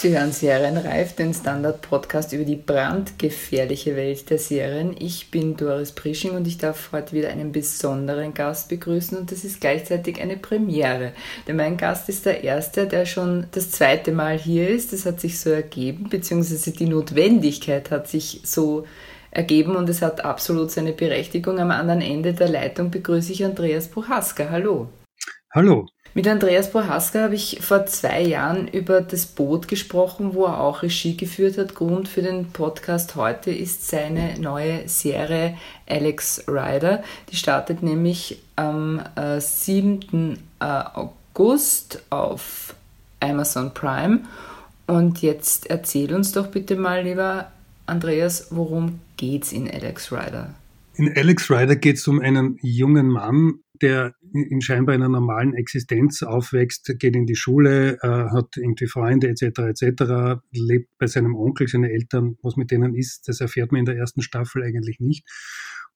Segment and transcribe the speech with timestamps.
[0.00, 4.96] Sie hören Serienreif, den Standard-Podcast über die brandgefährliche Welt der Serien.
[4.98, 9.44] Ich bin Doris Prisching und ich darf heute wieder einen besonderen Gast begrüßen und das
[9.44, 11.12] ist gleichzeitig eine Premiere.
[11.46, 14.94] Denn mein Gast ist der erste, der schon das zweite Mal hier ist.
[14.94, 18.86] Das hat sich so ergeben, beziehungsweise die Notwendigkeit hat sich so
[19.30, 21.58] ergeben und es hat absolut seine Berechtigung.
[21.58, 24.48] Am anderen Ende der Leitung begrüße ich Andreas Prohaska.
[24.48, 24.88] Hallo.
[25.52, 25.86] Hallo.
[26.12, 30.82] Mit Andreas Prohaska habe ich vor zwei Jahren über das Boot gesprochen, wo er auch
[30.82, 31.76] Regie geführt hat.
[31.76, 35.56] Grund für den Podcast heute ist seine neue Serie
[35.88, 37.04] Alex Rider.
[37.30, 40.36] Die startet nämlich am äh, 7.
[40.58, 42.74] Äh, August auf
[43.20, 44.22] Amazon Prime.
[44.88, 47.52] Und jetzt erzähl uns doch bitte mal, lieber
[47.86, 50.54] Andreas, worum geht's in Alex Rider?
[50.94, 56.22] In Alex Rider geht es um einen jungen Mann, der in scheinbar einer normalen Existenz
[56.22, 59.60] aufwächst, geht in die Schule, äh, hat irgendwie Freunde etc.
[59.60, 63.84] etc., lebt bei seinem Onkel, seine Eltern, was mit denen ist, das erfährt man in
[63.86, 65.26] der ersten Staffel eigentlich nicht.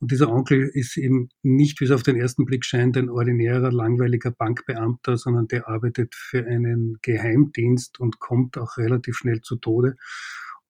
[0.00, 3.70] Und dieser Onkel ist eben nicht, wie es auf den ersten Blick scheint, ein ordinärer,
[3.72, 9.96] langweiliger Bankbeamter, sondern der arbeitet für einen Geheimdienst und kommt auch relativ schnell zu Tode.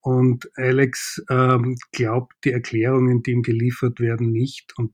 [0.00, 4.74] Und Alex ähm, glaubt die Erklärungen, die ihm geliefert werden, nicht.
[4.76, 4.92] Und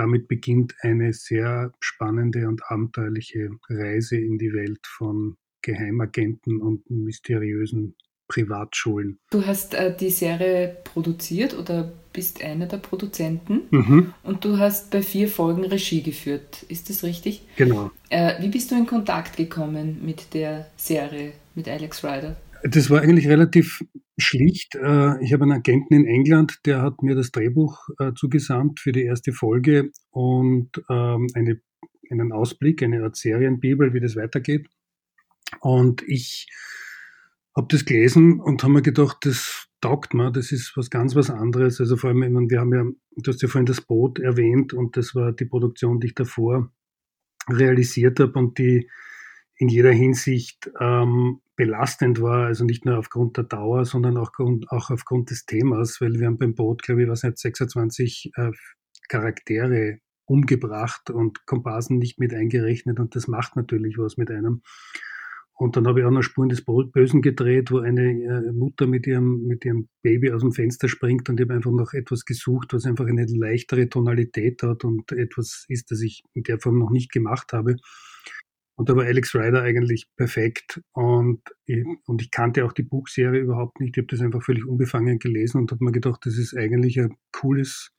[0.00, 7.94] damit beginnt eine sehr spannende und abenteuerliche Reise in die Welt von Geheimagenten und mysteriösen
[8.26, 9.18] Privatschulen.
[9.30, 14.14] Du hast äh, die Serie produziert oder bist einer der Produzenten mhm.
[14.22, 16.62] und du hast bei vier Folgen Regie geführt.
[16.68, 17.46] Ist das richtig?
[17.56, 17.90] Genau.
[18.08, 22.36] Äh, wie bist du in Kontakt gekommen mit der Serie, mit Alex Rider?
[22.62, 23.84] Das war eigentlich relativ
[24.20, 24.74] schlicht.
[24.74, 28.92] Äh, ich habe einen Agenten in England, der hat mir das Drehbuch äh, zugesandt für
[28.92, 31.60] die erste Folge und ähm, eine,
[32.10, 34.68] einen Ausblick, eine Art Serienbibel, wie das weitergeht.
[35.60, 36.46] Und ich
[37.56, 41.30] habe das gelesen und habe mir gedacht, das taugt mir, das ist was ganz was
[41.30, 41.80] anderes.
[41.80, 42.84] Also vor allem, wir haben ja,
[43.16, 46.72] du hast ja vorhin das Boot erwähnt und das war die Produktion, die ich davor
[47.48, 48.88] realisiert habe und die
[49.56, 54.32] in jeder Hinsicht ähm, belastend war, also nicht nur aufgrund der Dauer, sondern auch,
[54.68, 58.50] auch aufgrund des Themas, weil wir haben beim Boot, glaube ich, was nicht, 26 äh,
[59.10, 64.62] Charaktere umgebracht und Komparsen nicht mit eingerechnet und das macht natürlich was mit einem.
[65.52, 69.06] Und dann habe ich auch noch Spuren des Bösen gedreht, wo eine äh, Mutter mit
[69.06, 72.72] ihrem, mit ihrem Baby aus dem Fenster springt und ich habe einfach noch etwas gesucht,
[72.72, 76.90] was einfach eine leichtere Tonalität hat und etwas ist, das ich in der Form noch
[76.90, 77.76] nicht gemacht habe.
[78.80, 80.80] Und da war Alex Rider eigentlich perfekt.
[80.92, 83.94] Und ich, und ich kannte auch die Buchserie überhaupt nicht.
[83.94, 87.14] Ich habe das einfach völlig unbefangen gelesen und habe mir gedacht, das ist eigentlich ein
[87.30, 87.90] cooles,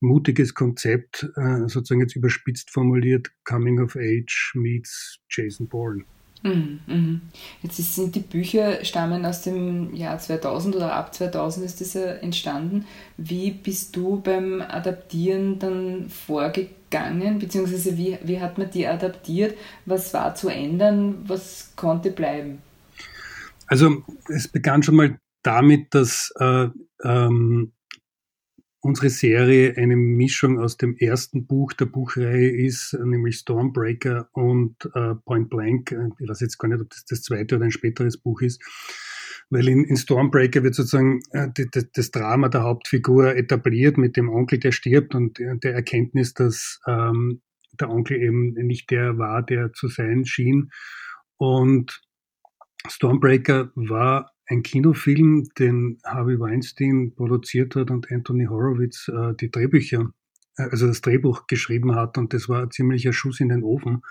[0.00, 6.04] mutiges Konzept, äh, sozusagen jetzt überspitzt formuliert, Coming of Age meets Jason Bourne.
[6.44, 7.20] Mhm, mhm.
[7.62, 12.84] Jetzt sind die Bücher stammen aus dem Jahr 2000 oder ab 2000 ist das entstanden.
[13.16, 19.56] Wie bist du beim Adaptieren dann vorgegangen, beziehungsweise wie, wie hat man die adaptiert?
[19.86, 21.24] Was war zu ändern?
[21.26, 22.58] Was konnte bleiben?
[23.66, 26.68] Also es begann schon mal damit, dass äh,
[27.04, 27.72] ähm,
[28.84, 35.14] unsere Serie eine Mischung aus dem ersten Buch der Buchreihe ist, nämlich Stormbreaker und äh,
[35.24, 35.96] Point Blank.
[36.18, 38.62] Ich weiß jetzt gar nicht, ob das das zweite oder ein späteres Buch ist.
[39.48, 44.16] Weil in, in Stormbreaker wird sozusagen äh, die, die, das Drama der Hauptfigur etabliert mit
[44.18, 47.40] dem Onkel, der stirbt und der Erkenntnis, dass ähm,
[47.80, 50.70] der Onkel eben nicht der war, der zu sein schien.
[51.38, 52.02] Und
[52.86, 60.10] Stormbreaker war ein Kinofilm, den Harvey Weinstein produziert hat und Anthony Horowitz äh, die Drehbücher,
[60.56, 64.02] äh, also das Drehbuch geschrieben hat und das war ein ziemlicher Schuss in den Ofen.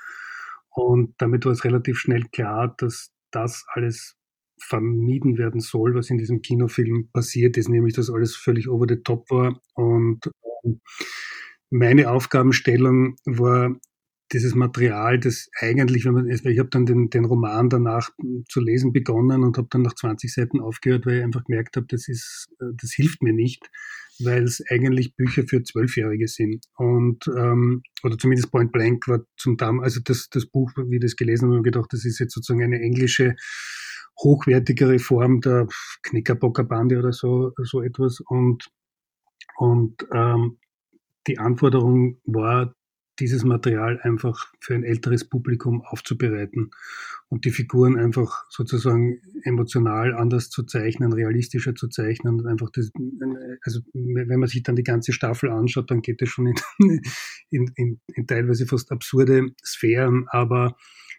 [0.69, 4.15] Und damit war es relativ schnell klar, dass das alles
[4.59, 9.01] vermieden werden soll, was in diesem Kinofilm passiert ist, nämlich dass alles völlig over the
[9.03, 9.59] top war.
[9.75, 10.31] Und
[10.63, 10.81] ähm,
[11.69, 13.75] meine Aufgabenstellung war
[14.31, 18.09] dieses Material, das eigentlich, wenn man, ich habe dann den, den Roman danach
[18.49, 21.85] zu lesen begonnen und habe dann nach 20 Seiten aufgehört, weil ich einfach gemerkt habe,
[21.87, 23.69] das ist, das hilft mir nicht,
[24.19, 26.65] weil es eigentlich Bücher für Zwölfjährige sind.
[26.77, 31.15] Und ähm, oder zumindest Point Blank war zum Dam, also das, das Buch, wie das
[31.15, 33.35] gelesen habe, habe gedacht, das ist jetzt sozusagen eine englische
[34.19, 35.67] hochwertigere Form der
[36.03, 38.19] Knickerbockerbande oder so, so etwas.
[38.19, 38.69] Und,
[39.57, 40.57] und ähm,
[41.27, 42.75] die Anforderung war,
[43.19, 46.71] dieses Material einfach für ein älteres Publikum aufzubereiten
[47.29, 52.91] und die Figuren einfach sozusagen emotional anders zu zeichnen, realistischer zu zeichnen einfach das,
[53.63, 56.55] also wenn man sich dann die ganze Staffel anschaut, dann geht es schon in,
[57.49, 60.75] in, in, in teilweise fast absurde Sphären, aber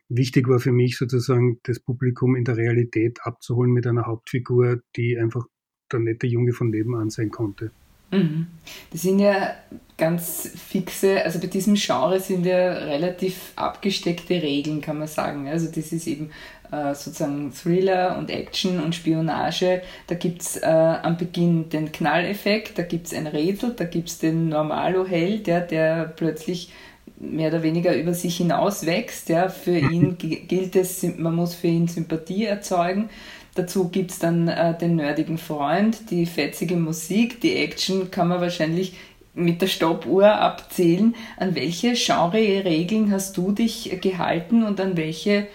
[0.09, 5.19] wichtig war für mich sozusagen, das Publikum in der Realität abzuholen mit einer Hauptfigur, die
[5.19, 5.47] einfach
[5.93, 7.71] der nette Junge von nebenan sein konnte.
[8.15, 8.47] Mhm.
[8.91, 9.55] Das sind ja
[9.97, 15.49] ganz fixe, also bei diesem Genre sind ja relativ abgesteckte Regeln, kann man sagen.
[15.49, 16.31] Also das ist eben
[16.73, 19.83] äh, sozusagen Thriller und Action und Spionage.
[20.07, 24.09] Da gibt es äh, am Beginn den Knalleffekt, da gibt es ein Rätsel, da gibt
[24.09, 26.73] es den Normalo-Held, der, der plötzlich
[27.17, 29.29] mehr oder weniger über sich hinaus wächst.
[29.29, 29.49] Ja.
[29.49, 33.11] Für ihn gilt es, man muss für ihn Sympathie erzeugen.
[33.55, 38.41] Dazu gibt es dann äh, den nerdigen Freund, die fetzige Musik, die Action kann man
[38.41, 38.97] wahrscheinlich
[39.35, 41.15] mit der Stoppuhr abzählen.
[41.37, 45.47] An welche Genre-Regeln hast du dich gehalten und an welche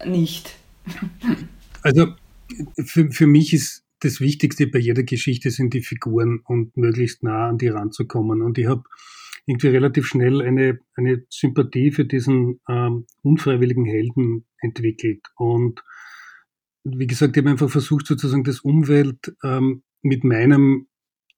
[0.00, 0.56] äh, nicht?
[1.82, 2.08] Also
[2.84, 7.48] für, für mich ist das Wichtigste bei jeder Geschichte sind die Figuren und möglichst nah
[7.48, 8.42] an die ranzukommen.
[8.42, 8.82] Und ich habe
[9.46, 15.22] irgendwie relativ schnell eine, eine Sympathie für diesen ähm, unfreiwilligen Helden entwickelt.
[15.36, 15.82] Und
[16.84, 20.88] wie gesagt, ich habe einfach versucht, sozusagen das Umwelt ähm, mit meinem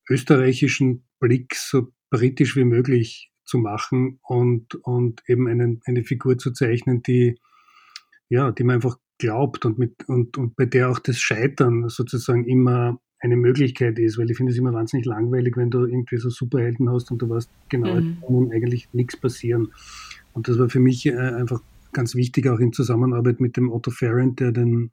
[0.08, 6.52] österreichischen Blick so britisch wie möglich zu machen und, und eben einen, eine Figur zu
[6.52, 7.38] zeichnen, die,
[8.28, 12.44] ja, die man einfach glaubt und, mit, und, und bei der auch das Scheitern sozusagen
[12.44, 16.28] immer eine Möglichkeit ist, weil ich finde es immer wahnsinnig langweilig, wenn du irgendwie so
[16.28, 18.18] Superhelden hast und du weißt genau, mhm.
[18.28, 19.72] nun eigentlich nichts passieren.
[20.32, 21.62] Und das war für mich äh, einfach
[21.92, 24.90] ganz wichtig, auch in Zusammenarbeit mit dem Otto Ferrand, der den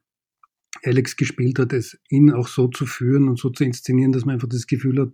[0.84, 4.36] Alex gespielt hat, es ihn auch so zu führen und so zu inszenieren, dass man
[4.36, 5.10] einfach das Gefühl hat,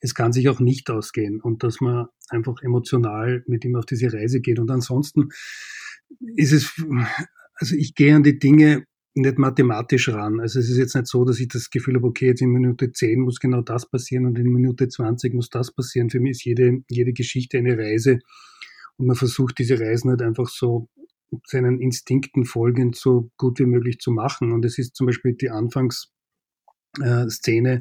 [0.00, 4.12] es kann sich auch nicht ausgehen und dass man einfach emotional mit ihm auf diese
[4.12, 4.58] Reise geht.
[4.58, 5.30] Und ansonsten
[6.36, 6.72] ist es,
[7.54, 10.40] also ich gehe an die Dinge nicht mathematisch ran.
[10.40, 12.92] Also es ist jetzt nicht so, dass ich das Gefühl habe, okay, jetzt in Minute
[12.92, 16.10] 10 muss genau das passieren und in Minute 20 muss das passieren.
[16.10, 18.18] Für mich ist jede, jede Geschichte eine Reise
[18.98, 20.90] und man versucht diese Reisen halt einfach so
[21.46, 24.52] seinen Instinkten folgend so gut wie möglich zu machen.
[24.52, 27.80] Und es ist zum Beispiel die Anfangsszene, äh,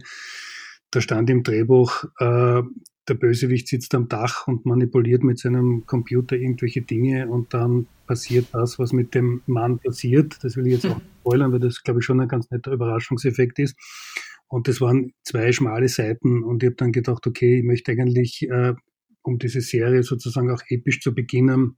[0.91, 2.61] da stand im Drehbuch, äh,
[3.07, 8.47] der Bösewicht sitzt am Dach und manipuliert mit seinem Computer irgendwelche Dinge und dann passiert
[8.51, 10.43] das, was mit dem Mann passiert.
[10.43, 13.59] Das will ich jetzt auch spoilern, weil das, glaube ich, schon ein ganz netter Überraschungseffekt
[13.59, 13.75] ist.
[14.47, 18.47] Und das waren zwei schmale Seiten und ich habe dann gedacht, okay, ich möchte eigentlich,
[18.49, 18.73] äh,
[19.21, 21.77] um diese Serie sozusagen auch episch zu beginnen,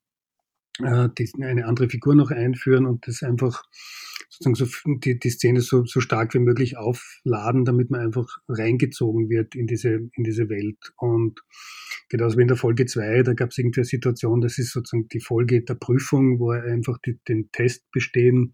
[0.84, 3.64] eine andere Figur noch einführen und das einfach
[4.30, 9.30] sozusagen so die, die Szene so, so stark wie möglich aufladen, damit man einfach reingezogen
[9.30, 10.78] wird in diese, in diese Welt.
[10.98, 11.42] Und
[12.10, 15.08] genauso wie in der Folge 2, da gab es irgendwie eine Situation, das ist sozusagen
[15.08, 18.52] die Folge der Prüfung, wo er einfach die, den Test bestehen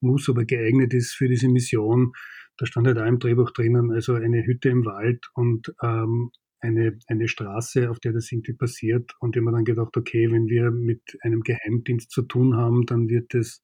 [0.00, 2.12] muss, aber geeignet ist für diese Mission.
[2.56, 6.30] Da stand halt auch im Drehbuch drinnen, also eine Hütte im Wald und ähm,
[6.64, 9.14] eine, eine Straße, auf der das irgendwie passiert.
[9.20, 13.34] Und mir dann gedacht, okay, wenn wir mit einem Geheimdienst zu tun haben, dann wird
[13.34, 13.62] es,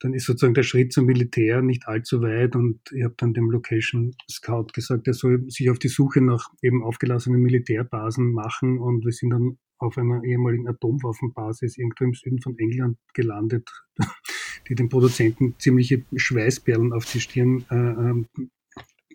[0.00, 2.54] dann ist sozusagen der Schritt zum Militär nicht allzu weit.
[2.56, 6.48] Und ich habe dann dem Location Scout gesagt, er soll sich auf die Suche nach
[6.62, 8.78] eben aufgelassenen Militärbasen machen.
[8.78, 13.68] Und wir sind dann auf einer ehemaligen Atomwaffenbasis irgendwo im Süden von England gelandet,
[14.68, 18.28] die den Produzenten ziemliche Schweißperlen auf die Stirn äh, ähm,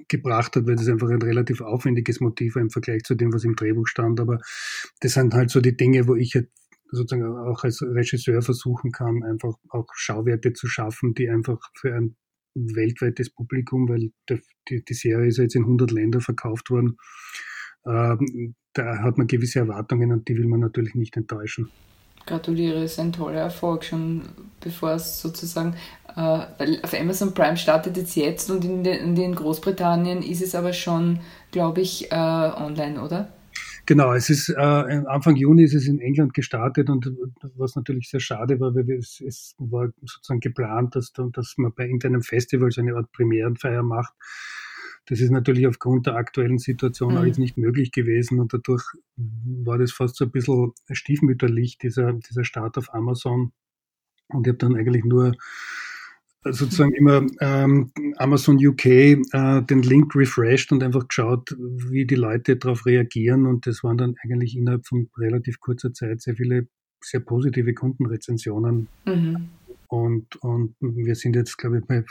[0.08, 3.44] gebracht hat, weil das einfach ein relativ aufwendiges Motiv war im Vergleich zu dem, was
[3.44, 4.20] im Drehbuch stand.
[4.20, 4.40] Aber
[5.02, 6.50] das sind halt so die Dinge, wo ich halt
[6.92, 12.16] sozusagen auch als Regisseur versuchen kann, einfach auch Schauwerte zu schaffen, die einfach für ein
[12.56, 14.12] weltweites Publikum, weil
[14.70, 16.98] die, die Serie ist jetzt in 100 Länder verkauft worden,
[17.86, 21.70] ähm, da hat man gewisse Erwartungen und die will man natürlich nicht enttäuschen
[22.28, 24.24] gratuliere, ist ein toller Erfolg, schon
[24.60, 25.76] bevor es sozusagen,
[26.16, 30.56] äh, weil auf Amazon Prime startet es jetzt und in, de, in Großbritannien ist es
[30.56, 31.20] aber schon,
[31.52, 33.30] glaube ich, äh, online, oder?
[33.86, 37.10] Genau, es ist äh, Anfang Juni ist es in England gestartet und
[37.56, 41.86] was natürlich sehr schade war, weil es, es war sozusagen geplant, dass, dass man bei
[41.86, 44.14] irgendeinem Festival so eine Art Premierenfeier macht
[45.08, 47.18] das ist natürlich aufgrund der aktuellen Situation mhm.
[47.18, 48.84] alles nicht möglich gewesen und dadurch
[49.16, 53.54] war das fast so ein bisschen stiefmütterlich, dieser, dieser Start auf Amazon.
[54.28, 55.34] Und ich habe dann eigentlich nur
[56.44, 62.58] sozusagen immer ähm, Amazon UK äh, den Link refreshed und einfach geschaut, wie die Leute
[62.58, 63.46] darauf reagieren.
[63.46, 66.68] Und das waren dann eigentlich innerhalb von relativ kurzer Zeit sehr viele
[67.02, 68.88] sehr positive Kundenrezensionen.
[69.06, 69.50] Mhm.
[69.88, 72.04] Und, und wir sind jetzt, glaube ich, bei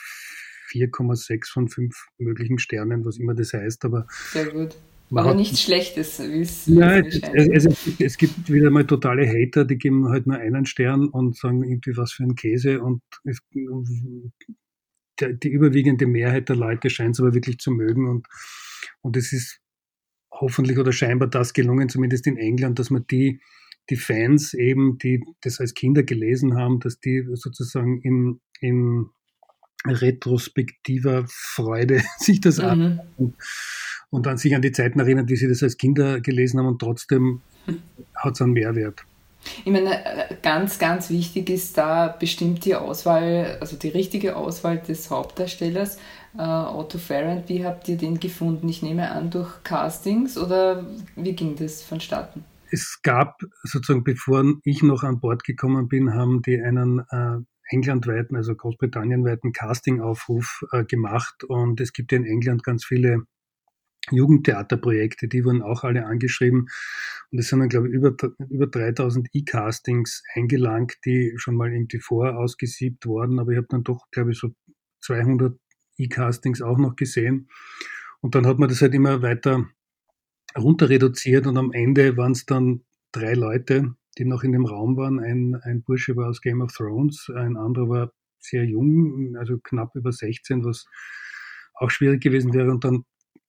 [0.72, 3.84] 4,6 von 5 möglichen Sternen, was immer das heißt.
[3.84, 4.76] Aber Sehr gut.
[5.10, 10.26] Aber nichts Schlechtes, wie es Nein, es, gibt wieder mal totale Hater, die geben halt
[10.26, 13.38] nur einen Stern und sagen irgendwie was für ein Käse und es,
[15.20, 18.26] die überwiegende Mehrheit der Leute scheint es aber wirklich zu mögen und,
[19.00, 19.60] und es ist
[20.32, 23.40] hoffentlich oder scheinbar das gelungen, zumindest in England, dass man die
[23.90, 29.06] die Fans eben, die das als Kinder gelesen haben, dass die sozusagen in, in
[29.88, 32.64] retrospektiver Freude sich das mhm.
[32.64, 33.00] an
[34.10, 36.78] und dann sich an die Zeiten erinnern, wie sie das als Kinder gelesen haben und
[36.78, 37.42] trotzdem
[38.14, 39.04] hat es einen Mehrwert.
[39.64, 40.02] Ich meine,
[40.42, 45.98] ganz, ganz wichtig ist da bestimmt die Auswahl, also die richtige Auswahl des Hauptdarstellers.
[46.38, 48.68] Uh, Otto Farrand, wie habt ihr den gefunden?
[48.68, 52.44] Ich nehme an, durch Castings oder wie ging das vonstatten?
[52.70, 58.36] Es gab sozusagen, bevor ich noch an Bord gekommen bin, haben die einen äh, englandweiten,
[58.36, 63.26] also großbritannienweiten Castingaufruf äh, gemacht und es gibt ja in England ganz viele
[64.10, 66.68] Jugendtheaterprojekte, die wurden auch alle angeschrieben.
[67.30, 68.14] Und es sind dann, glaube ich, über,
[68.48, 73.40] über 3000 E-Castings eingelangt, die schon mal irgendwie vorausgesiebt wurden.
[73.40, 74.54] Aber ich habe dann doch, glaube ich, so
[75.02, 75.58] 200
[75.98, 77.48] E-Castings auch noch gesehen.
[78.20, 79.66] Und dann hat man das halt immer weiter
[80.56, 84.96] runter reduziert und am Ende waren es dann drei Leute, die noch in dem Raum
[84.96, 85.20] waren.
[85.20, 89.94] Ein, ein Bursche war aus Game of Thrones, ein anderer war sehr jung, also knapp
[89.94, 90.86] über 16, was
[91.74, 92.70] auch schwierig gewesen wäre.
[92.70, 93.04] Und dann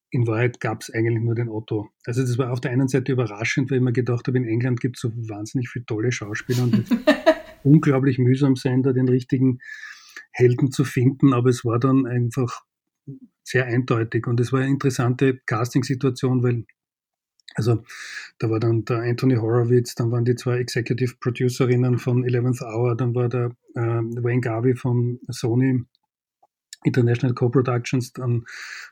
[0.10, 1.90] in Wahrheit gab es eigentlich nur den Otto.
[2.06, 4.80] Also das war auf der einen Seite überraschend, weil ich mir gedacht habe, in England
[4.80, 6.86] gibt es so wahnsinnig viele tolle Schauspieler und
[7.64, 9.60] unglaublich mühsam sein, da den richtigen
[10.32, 12.62] Helden zu finden, aber es war dann einfach
[13.44, 16.66] sehr eindeutig und es war eine interessante Casting-Situation, weil
[17.56, 17.84] also
[18.40, 22.96] da war dann der Anthony Horowitz, dann waren die zwei Executive Producerinnen von 11th Hour,
[22.96, 25.84] dann war der äh, Wayne Garvey von Sony
[26.84, 28.46] International Co-Productions, dann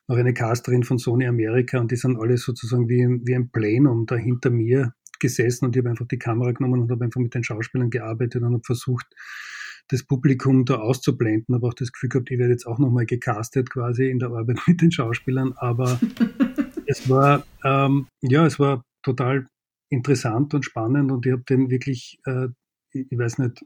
[0.07, 4.05] noch eine Casterin von Sony America und die sind alle sozusagen wie, wie ein Plenum
[4.05, 7.33] da hinter mir gesessen und ich habe einfach die Kamera genommen und habe einfach mit
[7.33, 9.05] den Schauspielern gearbeitet und habe versucht,
[9.89, 13.69] das Publikum da auszublenden, habe auch das Gefühl gehabt, ich werde jetzt auch nochmal gecastet
[13.69, 15.99] quasi in der Arbeit mit den Schauspielern, aber
[16.87, 19.47] es war, ähm, ja, es war total
[19.89, 22.47] interessant und spannend und ich habe den wirklich, äh,
[22.91, 23.65] ich weiß nicht,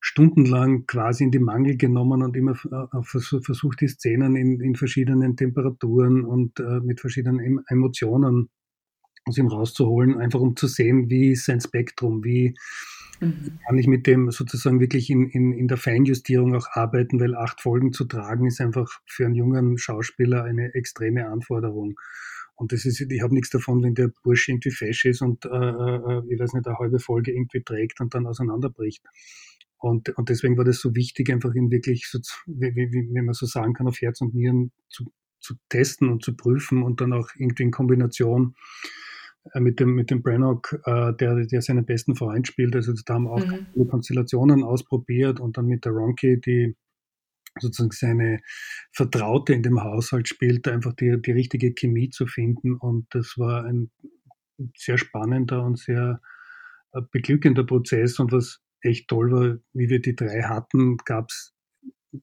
[0.00, 5.36] stundenlang quasi in die Mangel genommen und immer äh, versucht, die Szenen in, in verschiedenen
[5.36, 8.50] Temperaturen und äh, mit verschiedenen Emotionen
[9.24, 12.54] aus ihm rauszuholen, einfach um zu sehen, wie ist sein Spektrum, wie
[13.20, 13.58] mhm.
[13.66, 17.60] kann ich mit dem sozusagen wirklich in, in, in der Feinjustierung auch arbeiten, weil acht
[17.60, 21.98] Folgen zu tragen ist einfach für einen jungen Schauspieler eine extreme Anforderung.
[22.56, 25.48] Und das ist, ich habe nichts davon, wenn der Bursch irgendwie fesch ist und äh,
[25.48, 29.02] äh, ich weiß nicht, eine halbe Folge irgendwie trägt und dann auseinanderbricht.
[29.78, 33.34] Und, und deswegen war das so wichtig, einfach ihn wirklich, so, wie, wie, wie man
[33.34, 37.12] so sagen kann, auf Herz und Nieren zu, zu testen und zu prüfen und dann
[37.12, 38.54] auch irgendwie in Kombination
[39.54, 42.74] mit dem, mit dem Brannock, äh, der, der seinen besten Freund spielt.
[42.74, 43.88] Also da haben auch mhm.
[43.88, 46.76] Konstellationen ausprobiert und dann mit der Ronke, die
[47.60, 48.40] sozusagen seine
[48.92, 52.74] Vertraute in dem Haushalt spielt, einfach die, die richtige Chemie zu finden.
[52.74, 53.90] Und das war ein
[54.76, 56.20] sehr spannender und sehr
[56.92, 58.18] äh, beglückender Prozess.
[58.18, 61.53] Und was echt toll war, wie wir die drei hatten, gab es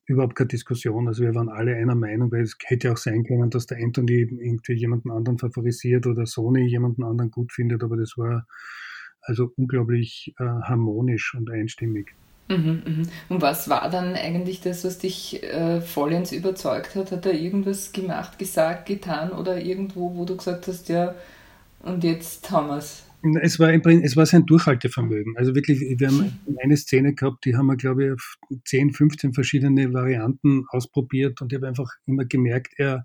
[0.06, 1.08] überhaupt keine Diskussion.
[1.08, 4.20] Also wir waren alle einer Meinung, weil es hätte auch sein können, dass der Anthony
[4.20, 8.46] irgendwie jemanden anderen favorisiert oder Sony jemanden anderen gut findet, aber das war
[9.20, 12.14] also unglaublich äh, harmonisch und einstimmig.
[12.48, 13.02] Mhm, mhm.
[13.28, 17.12] Und was war dann eigentlich das, was dich äh, vollends überzeugt hat?
[17.12, 21.14] Hat er irgendwas gemacht, gesagt, getan oder irgendwo, wo du gesagt hast, ja,
[21.80, 23.04] und jetzt haben wir es?
[23.40, 25.36] Es war, es war sein Durchhaltevermögen.
[25.36, 29.32] Also wirklich, wir haben eine Szene gehabt, die haben wir, glaube ich, auf 10, 15
[29.32, 33.04] verschiedene Varianten ausprobiert und ich habe einfach immer gemerkt, er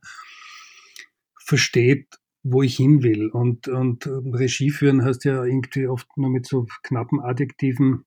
[1.40, 2.08] versteht,
[2.44, 3.28] wo ich hin will.
[3.28, 8.06] Und, und Regie führen heißt ja irgendwie oft nur mit so knappen Adjektiven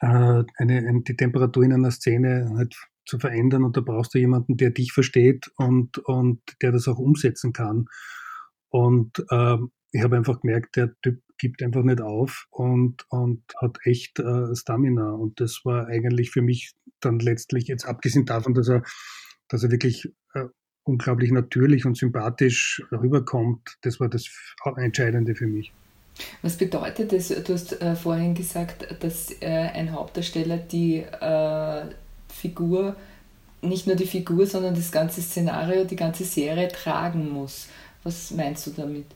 [0.00, 2.74] äh, eine, eine, die Temperatur in einer Szene halt
[3.06, 6.98] zu verändern und da brauchst du jemanden, der dich versteht und, und der das auch
[6.98, 7.86] umsetzen kann.
[8.68, 13.78] Und ähm, ich habe einfach gemerkt, der Typ gibt einfach nicht auf und, und hat
[13.84, 15.10] echt äh, Stamina.
[15.10, 18.82] Und das war eigentlich für mich dann letztlich, jetzt abgesehen davon, dass er,
[19.48, 20.44] dass er wirklich äh,
[20.84, 24.28] unglaublich natürlich und sympathisch rüberkommt, das war das
[24.76, 25.72] Entscheidende für mich.
[26.42, 27.28] Was bedeutet das?
[27.28, 31.82] Du hast äh, vorhin gesagt, dass äh, ein Hauptdarsteller die äh,
[32.28, 32.96] Figur,
[33.62, 37.68] nicht nur die Figur, sondern das ganze Szenario, die ganze Serie tragen muss.
[38.02, 39.06] Was meinst du damit?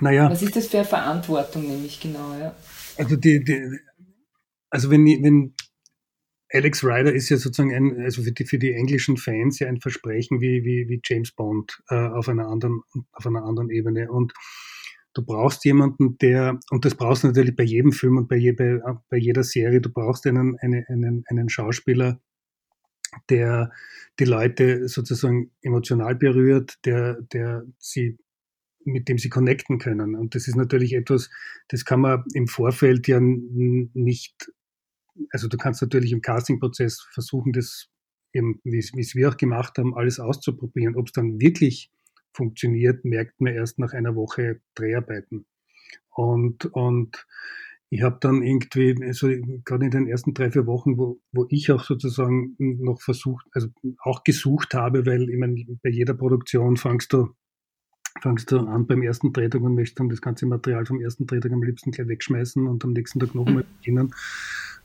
[0.00, 0.30] Naja.
[0.30, 2.54] Was ist das für eine Verantwortung, nämlich genau, ja?
[2.98, 3.78] Also, die, die,
[4.70, 5.54] also wenn, wenn
[6.52, 9.80] Alex Ryder ist ja sozusagen ein, also für die, für die englischen Fans ja ein
[9.80, 12.82] Versprechen wie, wie, wie James Bond äh, auf, einer anderen,
[13.12, 14.10] auf einer anderen Ebene.
[14.10, 14.34] Und
[15.14, 18.52] du brauchst jemanden, der, und das brauchst du natürlich bei jedem Film und bei, je,
[18.52, 22.20] bei, bei jeder Serie, du brauchst einen, einen, einen, einen Schauspieler,
[23.30, 23.70] der
[24.18, 28.18] die Leute sozusagen emotional berührt, der, der sie
[28.84, 30.14] mit dem sie connecten können.
[30.14, 31.30] Und das ist natürlich etwas,
[31.68, 34.52] das kann man im Vorfeld ja nicht,
[35.30, 37.88] also du kannst natürlich im Castingprozess versuchen, das
[38.32, 40.96] eben, wie es wir auch gemacht haben, alles auszuprobieren.
[40.96, 41.90] Ob es dann wirklich
[42.32, 45.46] funktioniert, merkt man erst nach einer Woche Dreharbeiten.
[46.10, 47.26] Und, und
[47.90, 49.28] ich habe dann irgendwie, also
[49.64, 53.68] gerade in den ersten drei, vier Wochen, wo, wo ich auch sozusagen noch versucht, also
[53.98, 57.34] auch gesucht habe, weil ich meine, bei jeder Produktion fangst du,
[58.22, 61.52] fangst du an beim ersten Drehtag und möchtest dann das ganze Material vom ersten Drehtag
[61.52, 64.14] am liebsten gleich wegschmeißen und am nächsten Tag nochmal beginnen.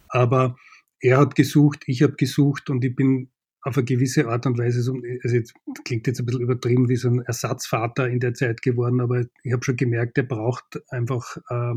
[0.09, 0.57] Aber
[0.99, 3.29] er hat gesucht, ich habe gesucht und ich bin
[3.61, 5.53] auf eine gewisse Art und Weise, also jetzt
[5.83, 9.53] klingt jetzt ein bisschen übertrieben wie so ein Ersatzvater in der Zeit geworden, aber ich
[9.53, 11.73] habe schon gemerkt, er braucht einfach äh,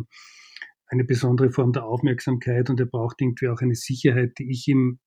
[0.86, 4.98] eine besondere Form der Aufmerksamkeit und er braucht irgendwie auch eine Sicherheit, die ich ihm,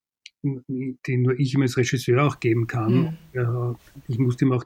[0.43, 3.17] die nur ich ihm als Regisseur auch geben kann.
[3.33, 3.75] Mhm.
[4.07, 4.65] Ich musste ihm auch,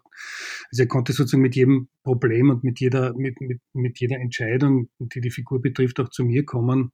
[0.71, 4.89] also er konnte sozusagen mit jedem Problem und mit jeder, mit, mit, mit jeder Entscheidung,
[4.99, 6.91] die die Figur betrifft, auch zu mir kommen.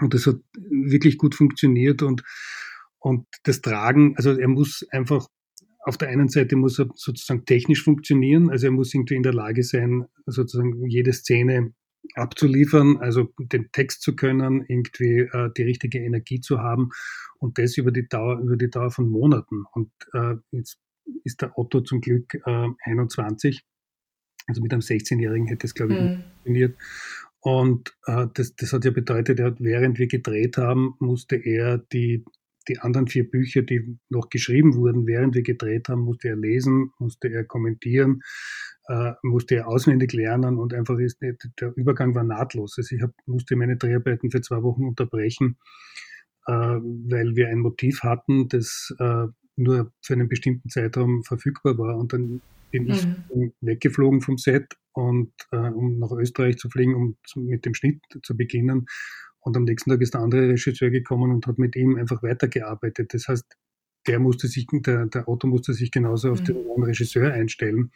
[0.00, 2.24] Und das hat wirklich gut funktioniert und,
[2.98, 5.28] und das Tragen, also er muss einfach
[5.84, 9.34] auf der einen Seite muss er sozusagen technisch funktionieren, also er muss irgendwie in der
[9.34, 11.74] Lage sein, sozusagen jede Szene
[12.14, 16.90] abzuliefern, also den Text zu können, irgendwie äh, die richtige Energie zu haben
[17.38, 19.64] und das über die Dauer, über die Dauer von Monaten.
[19.72, 20.78] Und äh, jetzt
[21.24, 23.64] ist der Otto zum Glück äh, 21.
[24.46, 26.06] Also mit einem 16-Jährigen hätte es, glaube ich, mhm.
[26.06, 26.76] nicht funktioniert.
[27.40, 32.24] Und äh, das, das hat ja bedeutet, er, während wir gedreht haben, musste er die
[32.68, 36.92] die anderen vier Bücher, die noch geschrieben wurden, während wir gedreht haben, musste er lesen,
[36.98, 38.22] musste er kommentieren,
[38.88, 42.74] äh, musste er auswendig lernen und einfach ist der Übergang war nahtlos.
[42.78, 45.56] Also ich hab, musste meine Dreharbeiten für zwei Wochen unterbrechen,
[46.46, 51.96] äh, weil wir ein Motiv hatten, das äh, nur für einen bestimmten Zeitraum verfügbar war.
[51.96, 52.90] Und dann bin mhm.
[52.90, 53.06] ich
[53.60, 58.00] weggeflogen vom Set und äh, um nach Österreich zu fliegen, um zu, mit dem Schnitt
[58.22, 58.86] zu beginnen.
[59.40, 63.12] Und am nächsten Tag ist der andere Regisseur gekommen und hat mit ihm einfach weitergearbeitet.
[63.12, 63.44] Das heißt,
[64.06, 66.44] der musste sich, der, der Otto musste sich genauso auf mhm.
[66.44, 67.92] den neuen Regisseur einstellen.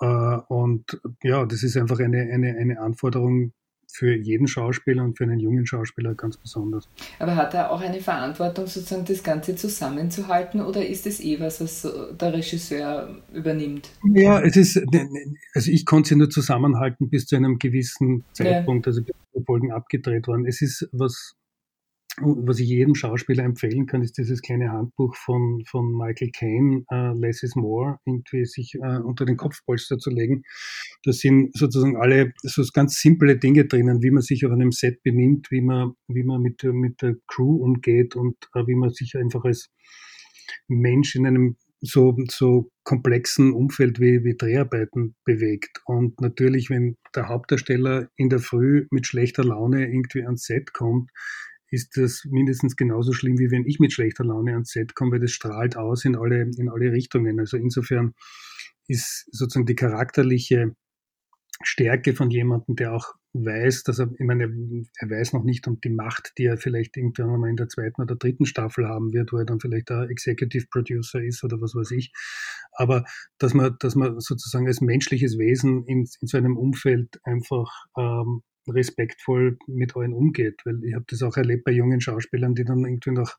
[0.00, 0.06] Äh,
[0.48, 3.52] und ja, das ist einfach eine, eine, eine Anforderung
[3.90, 6.88] für jeden Schauspieler und für einen jungen Schauspieler ganz besonders.
[7.18, 11.60] Aber hat er auch eine Verantwortung, sozusagen das Ganze zusammenzuhalten oder ist es eh was,
[11.60, 13.90] was der Regisseur übernimmt?
[14.14, 18.24] Ja, es ist, ne, ne, also ich konnte sie nur zusammenhalten bis zu einem gewissen
[18.32, 18.90] Zeitpunkt, ja.
[18.90, 20.44] also bis die Folgen abgedreht waren.
[20.46, 21.34] Es ist was,
[22.20, 27.18] was ich jedem Schauspieler empfehlen kann, ist dieses kleine Handbuch von, von Michael Caine, uh,
[27.18, 30.42] Less is More, irgendwie sich uh, unter den Kopfpolster zu legen.
[31.04, 35.02] Da sind sozusagen alle so ganz simple Dinge drinnen, wie man sich auf einem Set
[35.02, 39.16] benimmt, wie man, wie man mit, mit der Crew umgeht und uh, wie man sich
[39.16, 39.70] einfach als
[40.68, 45.80] Mensch in einem so, so komplexen Umfeld wie, wie Dreharbeiten bewegt.
[45.84, 51.10] Und natürlich, wenn der Hauptdarsteller in der Früh mit schlechter Laune irgendwie ans Set kommt,
[51.70, 55.20] ist das mindestens genauso schlimm, wie wenn ich mit schlechter Laune ans Set komme, weil
[55.20, 57.38] das strahlt aus in alle, in alle Richtungen.
[57.40, 58.14] Also insofern
[58.86, 60.74] ist sozusagen die charakterliche
[61.62, 65.80] Stärke von jemandem, der auch weiß, dass er, ich meine, er weiß noch nicht um
[65.80, 69.32] die Macht, die er vielleicht irgendwann einmal in der zweiten oder dritten Staffel haben wird,
[69.32, 72.12] wo er dann vielleicht der Executive Producer ist oder was weiß ich.
[72.72, 73.04] Aber
[73.38, 78.42] dass man, dass man sozusagen als menschliches Wesen in, in so einem Umfeld einfach ähm,
[78.70, 80.60] respektvoll mit allen umgeht.
[80.64, 83.38] Weil ich habe das auch erlebt bei jungen Schauspielern, die dann irgendwie nach,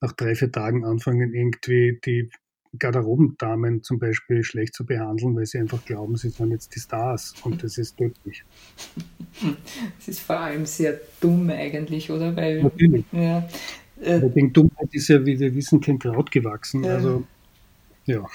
[0.00, 2.30] nach drei, vier Tagen anfangen, irgendwie die
[2.78, 7.34] Garderobendamen zum Beispiel schlecht zu behandeln, weil sie einfach glauben, sie sind jetzt die Stars
[7.44, 8.44] und das ist tödlich.
[9.98, 12.34] Das ist vor allem sehr dumm eigentlich, oder?
[12.34, 13.04] Weil, Natürlich.
[13.12, 13.48] Ja,
[14.00, 16.84] äh, Dummheit ist ja, wie wir wissen, kein Kraut gewachsen.
[16.84, 16.96] Ja.
[16.96, 17.24] Also,
[18.06, 18.26] ja.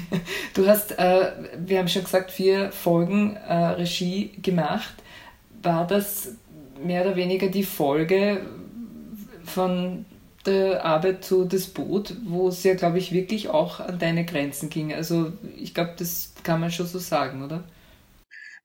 [0.54, 1.32] Du hast, äh,
[1.64, 4.94] wir haben schon gesagt, vier Folgen äh, Regie gemacht
[5.62, 6.36] war das
[6.82, 8.42] mehr oder weniger die Folge
[9.44, 10.04] von
[10.46, 14.70] der Arbeit zu Das Boot, wo es ja, glaube ich, wirklich auch an deine Grenzen
[14.70, 14.92] ging.
[14.92, 17.64] Also ich glaube, das kann man schon so sagen, oder?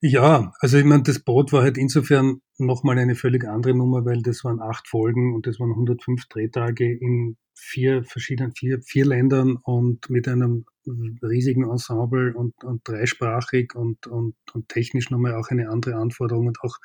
[0.00, 4.22] Ja, also ich meine, das Boot war halt insofern nochmal eine völlig andere Nummer, weil
[4.22, 9.56] das waren acht Folgen und das waren 105 Drehtage in vier verschiedenen, vier, vier Ländern
[9.56, 10.66] und mit einem
[11.22, 16.60] riesigen Ensemble und, und dreisprachig und, und, und technisch nochmal auch eine andere Anforderung und
[16.62, 16.76] auch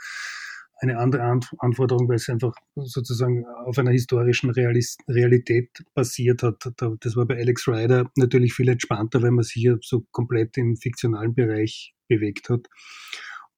[0.84, 6.58] eine andere Anforderung, weil es einfach sozusagen auf einer historischen Realität basiert hat.
[7.00, 10.76] Das war bei Alex Rider natürlich viel entspannter, weil man sich hier so komplett im
[10.76, 12.68] fiktionalen Bereich bewegt hat.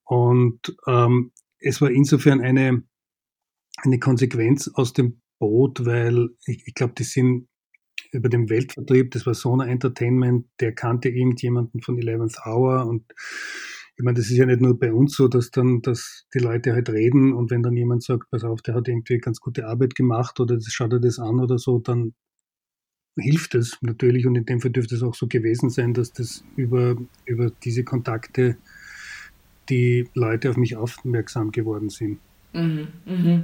[0.03, 2.83] Und ähm, es war insofern eine,
[3.83, 7.47] eine Konsequenz aus dem Boot, weil ich, ich glaube, die sind
[8.15, 13.03] über den Weltvertrieb, das war Sona Entertainment, der kannte irgendjemanden von 11th Hour und
[13.97, 16.73] ich meine, das ist ja nicht nur bei uns so, dass dann, dass die Leute
[16.73, 19.95] halt reden und wenn dann jemand sagt, pass auf, der hat irgendwie ganz gute Arbeit
[19.95, 22.13] gemacht oder das schaut er das an oder so, dann
[23.17, 26.43] hilft es natürlich und in dem Fall dürfte es auch so gewesen sein, dass das
[26.57, 28.57] über, über diese Kontakte
[29.69, 32.19] die Leute auf mich aufmerksam geworden sind.
[32.53, 33.43] Mhm, mhm.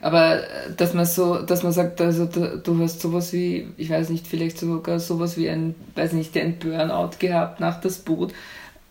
[0.00, 4.10] Aber äh, dass man so, dass man sagt, also du hast sowas wie, ich weiß
[4.10, 8.32] nicht, vielleicht sogar sowas wie ein, weiß nicht, ein Burnout gehabt nach das Boot,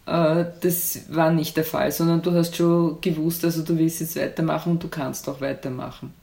[0.05, 4.15] äh, das war nicht der Fall, sondern du hast schon gewusst, also du willst jetzt
[4.15, 6.13] weitermachen und du kannst auch weitermachen.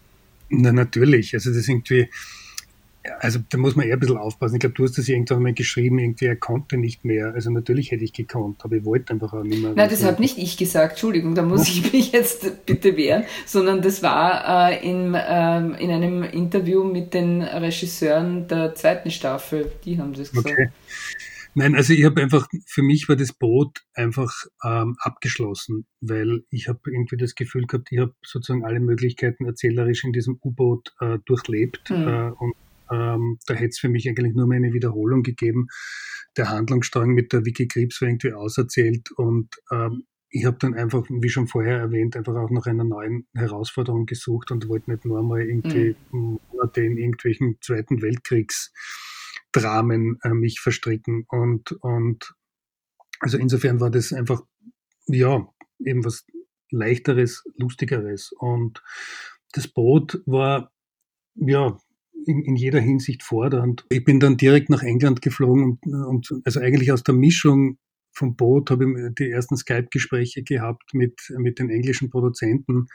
[0.49, 2.09] Na natürlich, also das irgendwie,
[3.21, 4.57] also da muss man eher ein bisschen aufpassen.
[4.57, 7.35] Ich glaube, du hast das irgendwann mal geschrieben, irgendwie er konnte nicht mehr.
[7.35, 9.73] Also natürlich hätte ich gekonnt, aber ich wollte einfach auch nicht mehr.
[9.75, 13.83] Nein, das habe nicht ich gesagt, Entschuldigung, da muss ich mich jetzt bitte wehren, sondern
[13.83, 19.99] das war äh, in, ähm, in einem Interview mit den Regisseuren der zweiten Staffel, die
[19.99, 20.53] haben das gesagt.
[20.53, 20.69] Okay.
[21.57, 24.33] Nein, also ich habe einfach, für mich war das Boot einfach
[24.65, 30.03] ähm, abgeschlossen, weil ich habe irgendwie das Gefühl gehabt, ich habe sozusagen alle Möglichkeiten erzählerisch
[30.03, 32.09] in diesem U-Boot äh, durchlebt mhm.
[32.09, 32.55] äh, und
[32.91, 35.69] ähm, da hätte es für mich eigentlich nur mehr eine Wiederholung gegeben.
[36.37, 41.05] Der Handlungsstrang mit der Wiki Krebs war irgendwie auserzählt und ähm, ich habe dann einfach,
[41.09, 45.23] wie schon vorher erwähnt, einfach auch nach einer neuen Herausforderung gesucht und wollte nicht nur
[45.23, 46.41] mal irgendwie mhm.
[46.51, 51.25] Monate in irgendwelchen Zweiten Weltkriegsdramen äh, mich verstricken.
[51.29, 52.35] Und, und
[53.21, 54.43] also insofern war das einfach,
[55.07, 55.47] ja,
[55.79, 56.27] eben was
[56.69, 58.33] leichteres, lustigeres.
[58.37, 58.83] Und
[59.53, 60.73] das Boot war,
[61.37, 61.79] ja,
[62.27, 63.85] in, in jeder Hinsicht fordernd.
[63.91, 67.79] Ich bin dann direkt nach England geflogen und, und also eigentlich aus der Mischung
[68.13, 72.87] vom Boot habe ich die ersten Skype-Gespräche gehabt mit, mit den englischen Produzenten.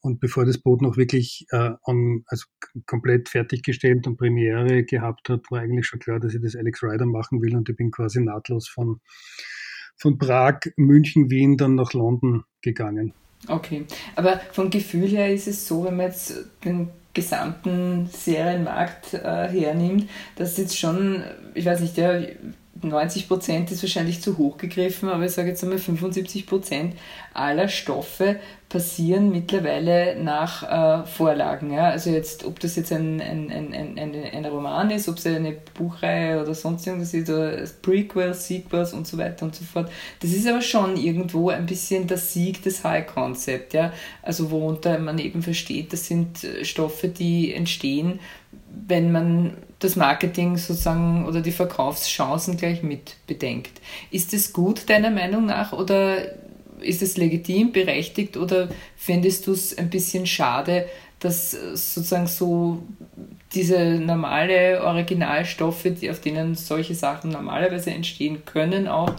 [0.00, 2.44] Und bevor das Boot noch wirklich äh, an, also
[2.86, 7.06] komplett fertiggestellt und Premiere gehabt hat, war eigentlich schon klar, dass ich das Alex Rider
[7.06, 7.56] machen will.
[7.56, 9.00] Und ich bin quasi nahtlos von,
[9.96, 13.14] von Prag, München, Wien dann nach London gegangen.
[13.46, 13.84] Okay,
[14.16, 20.10] aber vom Gefühl her ist es so, wenn man jetzt den gesamten Serienmarkt äh, hernimmt,
[20.36, 21.22] dass jetzt schon,
[21.54, 22.20] ich weiß nicht, ja,
[22.82, 26.94] 90 Prozent ist wahrscheinlich zu hoch gegriffen, aber ich sage jetzt einmal 75 Prozent
[27.32, 28.40] aller Stoffe
[28.74, 31.72] passieren mittlerweile nach äh, Vorlagen.
[31.72, 31.90] Ja?
[31.90, 35.52] Also jetzt, ob das jetzt ein, ein, ein, ein, ein Roman ist, ob es eine
[35.74, 39.92] Buchreihe oder sonst irgendwas ist, oder Prequels, Sequels und so weiter und so fort.
[40.18, 43.74] Das ist aber schon irgendwo ein bisschen der Sieg des High Concept.
[43.74, 43.92] Ja?
[44.22, 48.18] Also worunter man eben versteht, das sind Stoffe, die entstehen,
[48.88, 53.80] wenn man das Marketing sozusagen oder die Verkaufschancen gleich mit bedenkt.
[54.10, 56.16] Ist es gut deiner Meinung nach oder
[56.80, 60.86] ist es legitim, berechtigt oder findest du es ein bisschen schade,
[61.20, 62.82] dass sozusagen so
[63.54, 69.14] diese normale Originalstoffe, die, auf denen solche Sachen normalerweise entstehen können, auch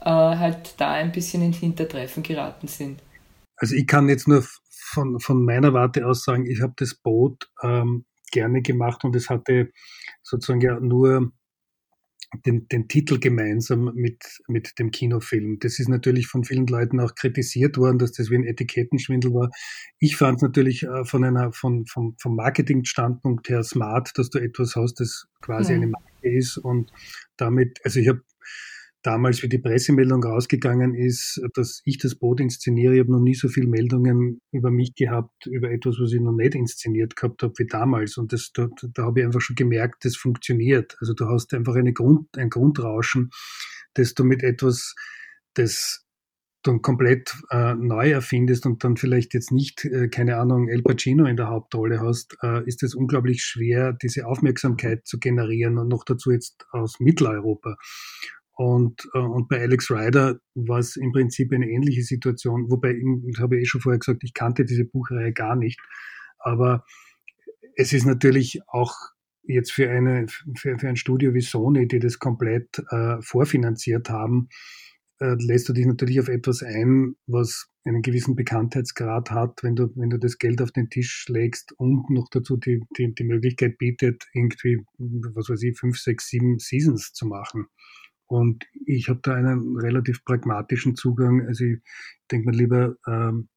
[0.00, 3.02] äh, halt da ein bisschen ins Hintertreffen geraten sind?
[3.56, 7.50] Also ich kann jetzt nur von, von meiner Warte aus sagen, ich habe das Boot
[7.62, 9.70] ähm, gerne gemacht und es hatte
[10.22, 11.32] sozusagen ja nur
[12.46, 15.58] den, den Titel gemeinsam mit, mit dem Kinofilm.
[15.58, 19.50] Das ist natürlich von vielen Leuten auch kritisiert worden, dass das wie ein Etikettenschwindel war.
[19.98, 24.38] Ich fand es natürlich äh, von einer, von, vom, vom Marketingstandpunkt her smart, dass du
[24.38, 25.78] etwas hast, das quasi ja.
[25.78, 26.92] eine Marke ist und
[27.36, 28.22] damit, also ich habe
[29.02, 32.94] damals, wie die Pressemeldung rausgegangen ist, dass ich das Boot inszeniere.
[32.94, 36.32] Ich habe noch nie so viele Meldungen über mich gehabt, über etwas, was ich noch
[36.32, 38.16] nicht inszeniert gehabt habe wie damals.
[38.16, 40.96] Und das, da, da habe ich einfach schon gemerkt, das funktioniert.
[41.00, 43.30] Also du hast einfach eine Grund, ein Grundrauschen,
[43.94, 44.94] dass du mit etwas,
[45.54, 46.04] das
[46.62, 51.24] dann komplett äh, neu erfindest und dann vielleicht jetzt nicht, äh, keine Ahnung, El Pacino
[51.24, 56.04] in der Hauptrolle hast, äh, ist es unglaublich schwer, diese Aufmerksamkeit zu generieren und noch
[56.04, 57.76] dazu jetzt aus Mitteleuropa.
[58.60, 63.40] Und, äh, und bei Alex Ryder war es im Prinzip eine ähnliche Situation, wobei, ich
[63.40, 65.80] habe ich eh schon vorher gesagt, ich kannte diese Buchreihe gar nicht.
[66.38, 66.84] Aber
[67.76, 68.94] es ist natürlich auch
[69.44, 70.26] jetzt für, eine,
[70.58, 74.50] für, für ein Studio wie Sony, die das komplett äh, vorfinanziert haben,
[75.20, 79.90] äh, lässt du dich natürlich auf etwas ein, was einen gewissen Bekanntheitsgrad hat, wenn du,
[79.96, 83.78] wenn du das Geld auf den Tisch legst und noch dazu die, die, die Möglichkeit
[83.78, 87.68] bietet, irgendwie, was weiß ich, fünf, sechs, sieben Seasons zu machen.
[88.30, 91.48] Und ich habe da einen relativ pragmatischen Zugang.
[91.48, 91.80] Also ich
[92.30, 93.48] denke mir lieber ähm,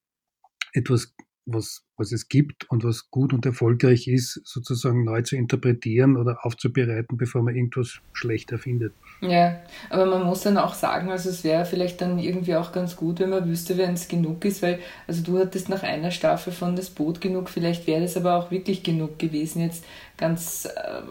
[0.73, 1.13] etwas,
[1.45, 6.45] was, was es gibt und was gut und erfolgreich ist, sozusagen neu zu interpretieren oder
[6.45, 8.93] aufzubereiten, bevor man irgendwas schlecht erfindet.
[9.21, 12.95] Ja, aber man muss dann auch sagen, also es wäre vielleicht dann irgendwie auch ganz
[12.95, 16.51] gut, wenn man wüsste, wenn es genug ist, weil, also du hattest nach einer Staffel
[16.53, 19.85] von das Boot genug, vielleicht wäre das aber auch wirklich genug gewesen, jetzt
[20.17, 20.67] ganz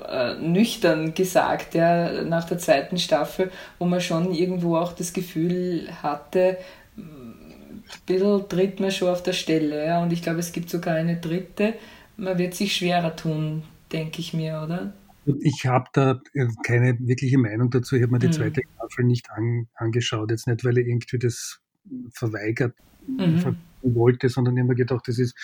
[0.08, 5.88] äh, nüchtern gesagt, ja, nach der zweiten Staffel, wo man schon irgendwo auch das Gefühl
[6.02, 6.58] hatte,
[8.06, 9.86] bisschen tritt man schon auf der Stelle.
[9.86, 10.02] Ja?
[10.02, 11.74] Und ich glaube, es gibt sogar eine dritte.
[12.16, 14.92] Man wird sich schwerer tun, denke ich mir, oder?
[15.40, 16.20] Ich habe da
[16.64, 17.96] keine wirkliche Meinung dazu.
[17.96, 18.32] Ich habe mir die mhm.
[18.32, 20.30] zweite Staffel nicht an, angeschaut.
[20.30, 21.60] Jetzt nicht, weil ich irgendwie das
[22.12, 22.74] verweigert
[23.06, 23.56] mhm.
[23.82, 25.36] wollte, sondern ich habe mir gedacht, das ist,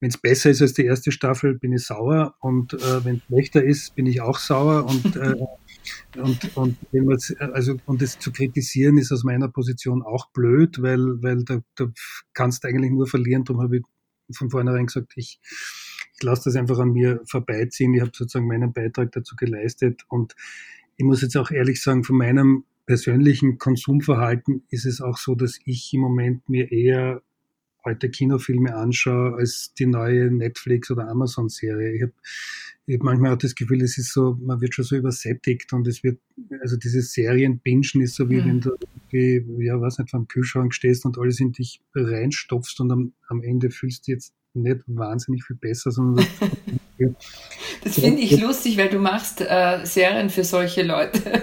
[0.00, 3.22] wenn es besser ist als die erste Staffel, bin ich sauer und äh, wenn es
[3.24, 5.34] schlechter ist, bin ich auch sauer und äh,
[6.16, 6.76] und, und,
[7.38, 11.86] also, und das zu kritisieren ist aus meiner Position auch blöd, weil, weil da, da
[12.32, 13.44] kannst du eigentlich nur verlieren.
[13.44, 13.82] Darum habe ich
[14.36, 15.40] von vornherein gesagt, ich,
[16.14, 17.94] ich lasse das einfach an mir vorbeiziehen.
[17.94, 20.02] Ich habe sozusagen meinen Beitrag dazu geleistet.
[20.08, 20.34] Und
[20.96, 25.58] ich muss jetzt auch ehrlich sagen, von meinem persönlichen Konsumverhalten ist es auch so, dass
[25.64, 27.22] ich im Moment mir eher
[27.86, 31.94] heute Kinofilme anschaue als die neue Netflix- oder Amazon-Serie.
[31.94, 32.12] Ich habe
[32.88, 35.88] ich hab manchmal auch das Gefühl, es ist so, man wird schon so übersättigt und
[35.88, 36.20] es wird,
[36.60, 38.46] also dieses Serien-Bingen ist so wie mhm.
[38.46, 38.70] wenn du
[39.10, 43.12] irgendwie, ja, weiß nicht, vor dem Kühlschrank stehst und alles in dich reinstopfst und am,
[43.28, 46.26] am Ende fühlst du jetzt nicht wahnsinnig viel besser, sondern
[47.84, 51.20] das finde ich lustig, weil du machst äh, Serien für solche Leute.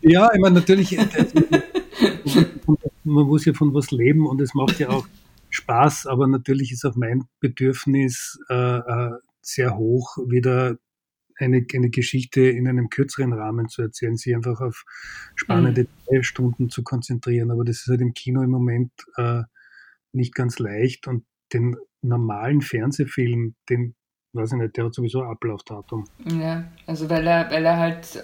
[0.00, 0.96] ja, ich meine, natürlich,
[3.04, 5.06] man muss ja von was leben und es macht ja auch
[5.66, 9.10] Spaß, aber natürlich ist auch mein Bedürfnis äh, äh,
[9.42, 10.76] sehr hoch, wieder
[11.38, 14.84] eine, eine Geschichte in einem kürzeren Rahmen zu erzählen, sie einfach auf
[15.34, 16.22] spannende mhm.
[16.22, 17.50] Stunden zu konzentrieren.
[17.50, 19.42] Aber das ist halt im Kino im Moment äh,
[20.12, 23.94] nicht ganz leicht und den normalen Fernsehfilm, den
[24.32, 26.04] weiß ich nicht, der hat sowieso Ablaufdatum.
[26.38, 28.22] Ja, also weil er, weil er halt,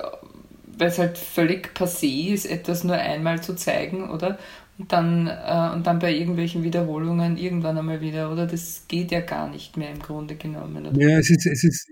[0.78, 4.38] weil es halt völlig passé ist, etwas nur einmal zu zeigen, oder?
[4.83, 8.49] Und dann, äh, und dann bei irgendwelchen Wiederholungen irgendwann einmal wieder, oder?
[8.49, 10.85] Das geht ja gar nicht mehr im Grunde genommen.
[10.85, 11.01] Oder?
[11.01, 11.88] Ja, es ist, es ist,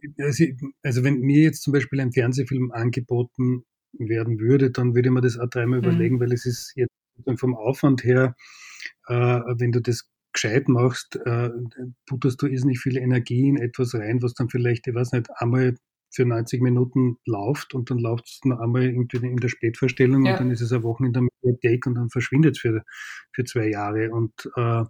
[0.83, 5.38] also wenn mir jetzt zum Beispiel ein Fernsehfilm angeboten werden würde, dann würde man das
[5.38, 5.85] auch dreimal mhm.
[5.85, 6.90] überlegen, weil es ist jetzt
[7.37, 8.35] vom Aufwand her,
[9.07, 11.50] äh, wenn du das gescheit machst, äh,
[12.07, 15.76] putterst du nicht viel Energie in etwas rein, was dann vielleicht, ich weiß nicht, einmal
[16.11, 20.33] für 90 Minuten läuft und dann läuft es noch einmal irgendwie in der Spätvorstellung ja.
[20.33, 22.83] und dann ist es eine Woche in der Mediathek und dann verschwindet es für,
[23.33, 24.11] für zwei Jahre.
[24.11, 24.85] Und, äh,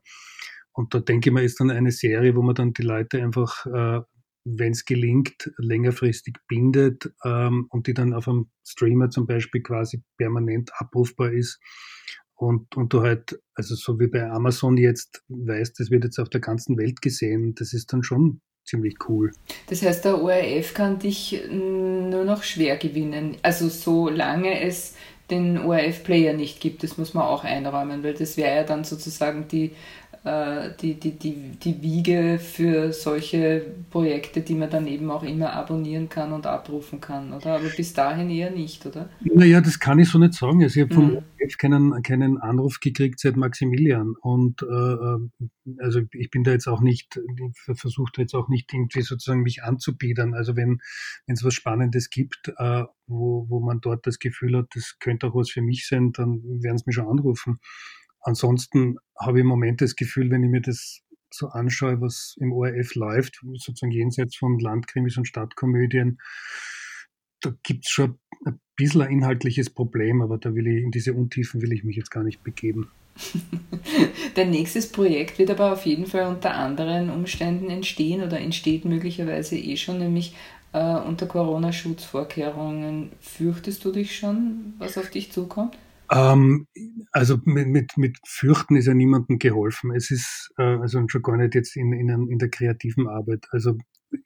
[0.72, 3.66] und da denke ich mal, ist dann eine Serie, wo man dann die Leute einfach,
[3.66, 4.00] äh,
[4.44, 10.02] wenn es gelingt, längerfristig bindet ähm, und die dann auf einem Streamer zum Beispiel quasi
[10.16, 11.60] permanent abrufbar ist
[12.40, 16.30] und, und du halt, also so wie bei Amazon jetzt weißt, das wird jetzt auf
[16.30, 19.32] der ganzen Welt gesehen, das ist dann schon ziemlich cool.
[19.68, 23.36] Das heißt, der ORF kann dich nur noch schwer gewinnen.
[23.42, 24.94] Also solange es
[25.30, 29.46] den ORF-Player nicht gibt, das muss man auch einräumen, weil das wäre ja dann sozusagen
[29.48, 29.72] die
[30.22, 36.10] die, die, die, die Wiege für solche Projekte, die man dann eben auch immer abonnieren
[36.10, 37.54] kann und abrufen kann, oder?
[37.54, 39.08] Aber bis dahin eher nicht, oder?
[39.20, 40.62] Naja, das kann ich so nicht sagen.
[40.62, 41.16] Also ich habe vom mhm.
[41.16, 44.14] ORF keinen, keinen Anruf gekriegt seit Maximilian.
[44.20, 45.18] Und äh, äh
[45.78, 47.18] also ich bin da jetzt auch nicht,
[47.76, 50.34] versucht jetzt auch nicht irgendwie sozusagen mich anzubiedern.
[50.34, 50.80] Also wenn
[51.26, 55.34] es was Spannendes gibt, äh, wo, wo man dort das Gefühl hat, das könnte auch
[55.34, 57.58] was für mich sein, dann werden sie mich schon anrufen.
[58.22, 61.02] Ansonsten habe ich im Moment das Gefühl, wenn ich mir das
[61.32, 66.18] so anschaue, was im ORF läuft, sozusagen jenseits von Landkrimis und Stadtkomödien,
[67.40, 71.14] da gibt es schon ein bisschen ein inhaltliches Problem, aber da will ich, in diese
[71.14, 72.90] Untiefen will ich mich jetzt gar nicht begeben.
[74.34, 79.56] Dein nächstes Projekt wird aber auf jeden Fall unter anderen Umständen entstehen oder entsteht möglicherweise
[79.56, 80.34] eh schon, nämlich
[80.72, 83.10] äh, unter Corona-Schutzvorkehrungen.
[83.20, 85.76] Fürchtest du dich schon, was auf dich zukommt?
[86.10, 86.66] Ähm,
[87.12, 89.94] also mit, mit, mit Fürchten ist ja niemandem geholfen.
[89.94, 93.46] Es ist äh, also schon gar nicht jetzt in, in, in der kreativen Arbeit.
[93.50, 93.76] Also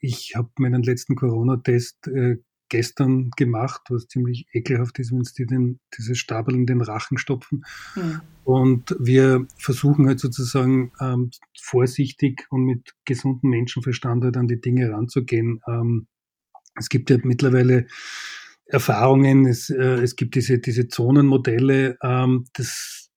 [0.00, 2.38] ich habe meinen letzten Corona-Test äh,
[2.70, 7.18] gestern gemacht, was ziemlich ekelhaft ist, wenn sie dir den, dieses Stapel in den Rachen
[7.18, 7.64] stopfen.
[7.94, 8.20] Mhm.
[8.44, 14.90] Und wir versuchen halt sozusagen ähm, vorsichtig und mit gesundem Menschenverstand halt an die Dinge
[14.90, 15.60] ranzugehen.
[15.68, 16.08] Ähm,
[16.76, 17.86] es gibt ja mittlerweile
[18.74, 19.46] Erfahrungen.
[19.46, 21.96] Es, äh, es gibt diese, diese Zonenmodelle.
[22.02, 23.10] Ähm, das,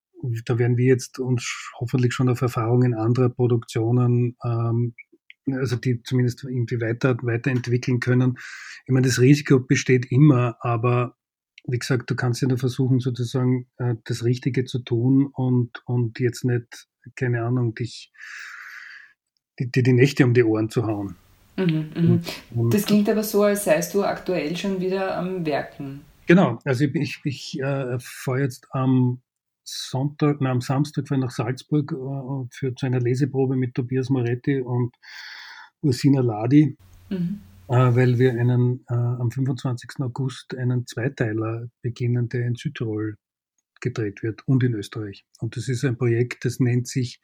[0.46, 4.94] da werden wir jetzt uns hoffentlich schon auf Erfahrungen anderer Produktionen, ähm,
[5.50, 8.38] also die zumindest irgendwie weiter, weiterentwickeln können.
[8.86, 11.16] Ich meine, das Risiko besteht immer, aber
[11.66, 16.18] wie gesagt, du kannst ja nur versuchen, sozusagen äh, das Richtige zu tun und, und
[16.20, 18.12] jetzt nicht, keine Ahnung, dich
[19.58, 21.16] dir die, die Nächte um die Ohren zu hauen.
[21.58, 22.22] Mhm,
[22.54, 22.70] mhm.
[22.70, 26.02] Das klingt aber so, als seist du aktuell schon wieder am Werken.
[26.26, 29.20] Genau, also ich, ich, ich äh, fahre jetzt am
[29.64, 34.94] Sonntag, nein, am Samstag nach Salzburg äh, für zu einer Leseprobe mit Tobias Moretti und
[35.82, 36.76] Ursina Ladi,
[37.10, 37.40] mhm.
[37.68, 40.00] äh, weil wir einen äh, am 25.
[40.00, 43.16] August einen Zweiteiler beginnen, der in Südtirol
[43.80, 45.24] gedreht wird und in Österreich.
[45.40, 47.20] Und das ist ein Projekt, das nennt sich,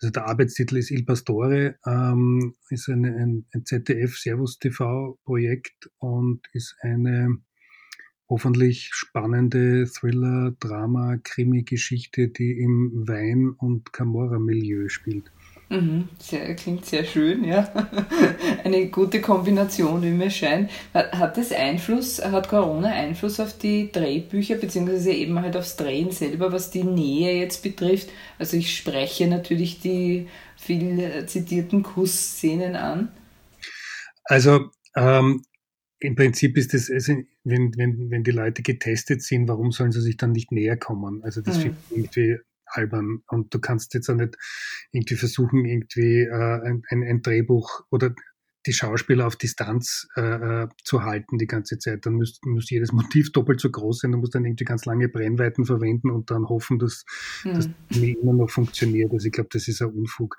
[0.00, 5.90] also der Arbeitstitel ist Il Pastore, ähm, ist eine, ein, ein ZDF Servus TV Projekt
[5.98, 7.38] und ist eine
[8.28, 15.30] hoffentlich spannende Thriller, Drama, Krimi-Geschichte, die im Wein- und Camorra-Milieu spielt.
[15.72, 17.72] Mhm, sehr, klingt sehr schön, ja.
[18.64, 20.70] Eine gute Kombination, wie mir scheint.
[20.92, 26.52] Hat das Einfluss, hat Corona Einfluss auf die Drehbücher, beziehungsweise eben halt aufs Drehen selber,
[26.52, 28.10] was die Nähe jetzt betrifft?
[28.38, 33.08] Also ich spreche natürlich die viel zitierten Kussszenen an.
[34.24, 35.42] Also ähm,
[36.00, 36.90] im Prinzip ist es,
[37.44, 41.22] wenn, wenn, wenn die Leute getestet sind, warum sollen sie sich dann nicht näher kommen?
[41.24, 41.62] Also das mhm.
[41.62, 42.38] finde ich irgendwie
[42.72, 43.22] albern.
[43.28, 44.36] Und du kannst jetzt auch nicht
[44.92, 48.14] irgendwie versuchen, irgendwie äh, ein, ein, ein Drehbuch oder
[48.66, 52.06] die Schauspieler auf Distanz äh, äh zu halten die ganze Zeit.
[52.06, 54.12] Dann muss, muss jedes Motiv doppelt so groß sein.
[54.12, 57.04] Du musst dann irgendwie ganz lange Brennweiten verwenden und dann hoffen, dass
[57.44, 57.54] mhm.
[57.54, 59.12] das immer noch funktioniert.
[59.12, 60.36] Also ich glaube, das ist ein Unfug.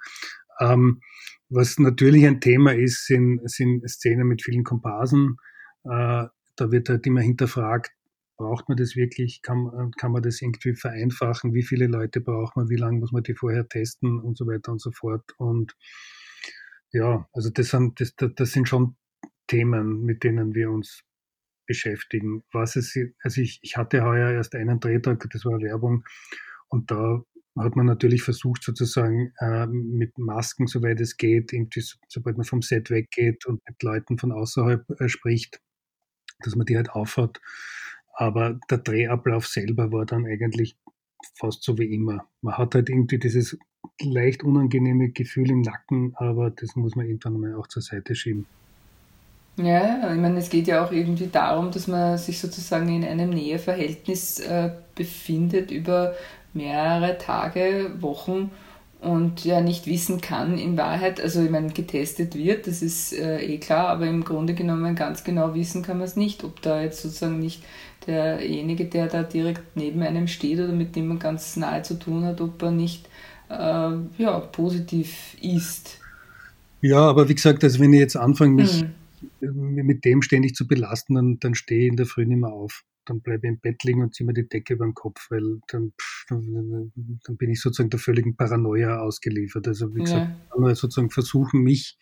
[0.60, 1.02] Ähm,
[1.50, 5.38] was natürlich ein Thema ist, sind, sind Szenen mit vielen Komparsen.
[5.84, 7.92] Äh, da wird halt immer hinterfragt,
[8.38, 9.42] braucht man das wirklich?
[9.42, 11.54] Kann, kann man das irgendwie vereinfachen?
[11.54, 12.70] Wie viele Leute braucht man?
[12.70, 15.24] Wie lange muss man die vorher testen und so weiter und so fort?
[15.38, 15.76] Und
[16.92, 18.96] ja, also das sind, das, das sind schon
[19.48, 21.04] Themen, mit denen wir uns
[21.66, 22.44] beschäftigen.
[22.52, 26.04] Was es, also ich, ich hatte heuer erst einen Drehtag, das war Werbung,
[26.70, 27.24] und da
[27.56, 32.64] hat man natürlich versucht, sozusagen äh, mit Masken, soweit es geht, irgendwie, sobald man vom
[32.64, 35.62] Set weggeht und mit Leuten von außerhalb äh, spricht,
[36.40, 37.40] dass man die halt aufhat
[38.14, 40.78] aber der Drehablauf selber war dann eigentlich
[41.36, 42.28] fast so wie immer.
[42.42, 43.58] Man hat halt irgendwie dieses
[44.02, 48.46] leicht unangenehme Gefühl im Nacken, aber das muss man irgendwann mal auch zur Seite schieben.
[49.58, 53.30] Ja, ich meine, es geht ja auch irgendwie darum, dass man sich sozusagen in einem
[53.30, 56.16] Näheverhältnis äh, befindet über
[56.54, 58.50] mehrere Tage, Wochen
[59.04, 63.44] und ja nicht wissen kann in Wahrheit, also ich meine, getestet wird, das ist äh,
[63.44, 66.82] eh klar, aber im Grunde genommen ganz genau wissen kann man es nicht, ob da
[66.82, 67.64] jetzt sozusagen nicht
[68.08, 72.24] derjenige, der da direkt neben einem steht oder mit dem man ganz nahe zu tun
[72.24, 73.08] hat, ob er nicht
[73.50, 76.00] äh, ja, positiv ist.
[76.82, 78.86] Ja, aber wie gesagt, also wenn ich jetzt anfange, mich
[79.42, 79.76] hm.
[79.76, 82.84] mit dem ständig zu belasten, dann, dann stehe ich in der Früh nicht mehr auf
[83.06, 85.60] dann bleibe ich im Bett liegen und ziehe mir die Decke über den Kopf, weil
[85.68, 85.94] dann,
[86.30, 86.92] dann,
[87.26, 89.68] dann, bin ich sozusagen der völligen Paranoia ausgeliefert.
[89.68, 91.98] Also wie gesagt, ich kann sozusagen versuchen, mich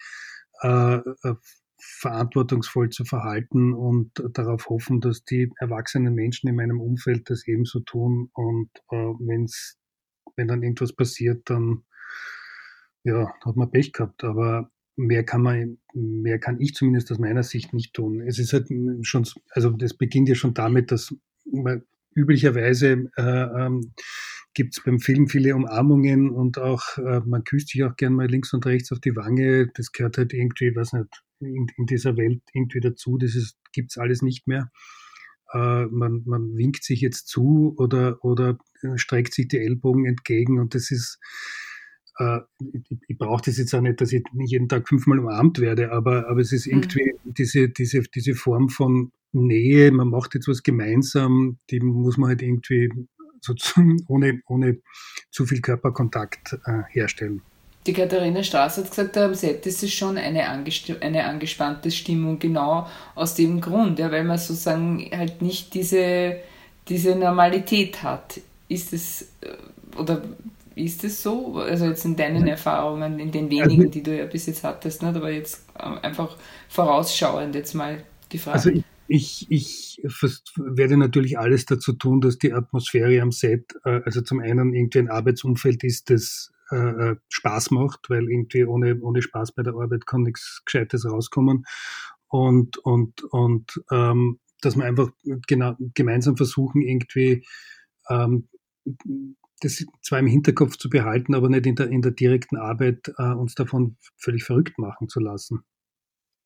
[0.61, 1.35] äh, äh,
[1.79, 7.79] verantwortungsvoll zu verhalten und darauf hoffen, dass die erwachsenen Menschen in meinem Umfeld das ebenso
[7.79, 8.29] tun.
[8.33, 9.79] Und äh, wenn's,
[10.35, 11.83] wenn dann irgendwas passiert, dann
[13.03, 14.23] ja, hat man Pech gehabt.
[14.23, 18.21] Aber mehr kann man, mehr kann ich zumindest aus meiner Sicht nicht tun.
[18.21, 18.67] Es ist halt
[19.01, 23.93] schon, also das beginnt ja schon damit, dass man üblicherweise äh, ähm,
[24.53, 28.27] gibt es beim Film viele Umarmungen und auch äh, man küsst sich auch gern mal
[28.27, 29.69] links und rechts auf die Wange.
[29.75, 33.17] Das gehört halt irgendwie, weiß nicht, in, in dieser Welt irgendwie dazu.
[33.17, 34.69] Das gibt es alles nicht mehr.
[35.53, 38.57] Äh, man, man winkt sich jetzt zu oder, oder
[38.95, 41.70] streckt sich die Ellbogen entgegen und das ist äh,
[42.19, 45.91] ich, ich brauche das jetzt auch nicht, dass ich nicht jeden Tag fünfmal umarmt werde,
[45.91, 46.73] aber, aber es ist mhm.
[46.73, 47.33] irgendwie mhm.
[47.33, 52.41] diese, diese, diese Form von Nähe, man macht jetzt was gemeinsam, die muss man halt
[52.41, 52.89] irgendwie
[53.39, 54.81] sozusagen ohne, ohne
[55.31, 57.41] zu viel Körperkontakt äh, herstellen.
[57.87, 62.87] Die Katharina Strauß hat gesagt, am Set ist es schon eine, eine angespannte Stimmung, genau
[63.15, 66.35] aus dem Grund, ja, weil man sozusagen halt nicht diese,
[66.87, 68.39] diese Normalität hat.
[68.67, 70.21] Ist es, äh, oder
[70.75, 71.57] ist es so?
[71.57, 75.01] Also jetzt in deinen Erfahrungen, in den wenigen, also die du ja bis jetzt hattest,
[75.01, 75.15] nicht?
[75.15, 76.37] aber jetzt ähm, einfach
[76.69, 78.55] vorausschauend jetzt mal die Frage.
[78.55, 78.83] Also ich,
[79.49, 80.03] ich, ich
[80.55, 84.99] werde natürlich alles dazu tun, dass die Atmosphäre am Set, äh, also zum einen irgendwie
[84.99, 89.73] ein Arbeitsumfeld ist, das äh, äh, Spaß macht, weil irgendwie ohne, ohne Spaß bei der
[89.73, 91.65] Arbeit kann nichts Gescheites rauskommen.
[92.29, 95.09] Und, und, und ähm, dass wir einfach
[95.47, 97.43] genau, gemeinsam versuchen, irgendwie
[98.09, 98.47] ähm,
[99.61, 103.31] das zwar im Hinterkopf zu behalten, aber nicht in der, in der direkten Arbeit äh,
[103.31, 105.63] uns davon völlig verrückt machen zu lassen.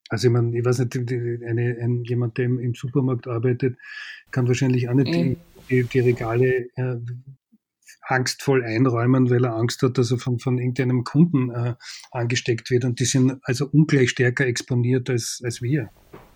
[0.10, 3.78] Also ich meine, ich weiß nicht, eine, ein, jemand, der im, Supermarkt arbeitet,
[4.32, 5.38] kann wahrscheinlich auch nicht mhm.
[5.70, 6.98] die, die, Regale äh,
[8.02, 11.74] angstvoll einräumen, weil er Angst hat, dass er von, von irgendeinem Kunden äh,
[12.12, 12.86] angesteckt wird.
[12.86, 15.90] Und die sind also ungleich stärker exponiert als, als wir.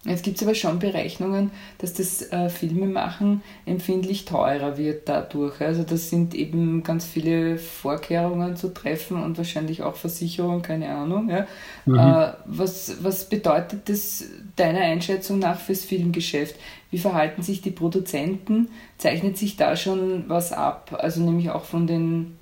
[0.05, 5.59] Jetzt gibt es aber schon Berechnungen, dass das äh, Filmemachen empfindlich teurer wird dadurch.
[5.59, 11.29] Also das sind eben ganz viele Vorkehrungen zu treffen und wahrscheinlich auch Versicherungen, keine Ahnung.
[11.29, 11.47] Ja.
[11.85, 11.99] Mhm.
[11.99, 14.23] Äh, was, was bedeutet das
[14.55, 16.55] deiner Einschätzung nach fürs Filmgeschäft?
[16.91, 18.69] Wie verhalten sich die Produzenten?
[18.97, 20.97] Zeichnet sich da schon was ab?
[20.97, 22.37] Also nämlich auch von, den,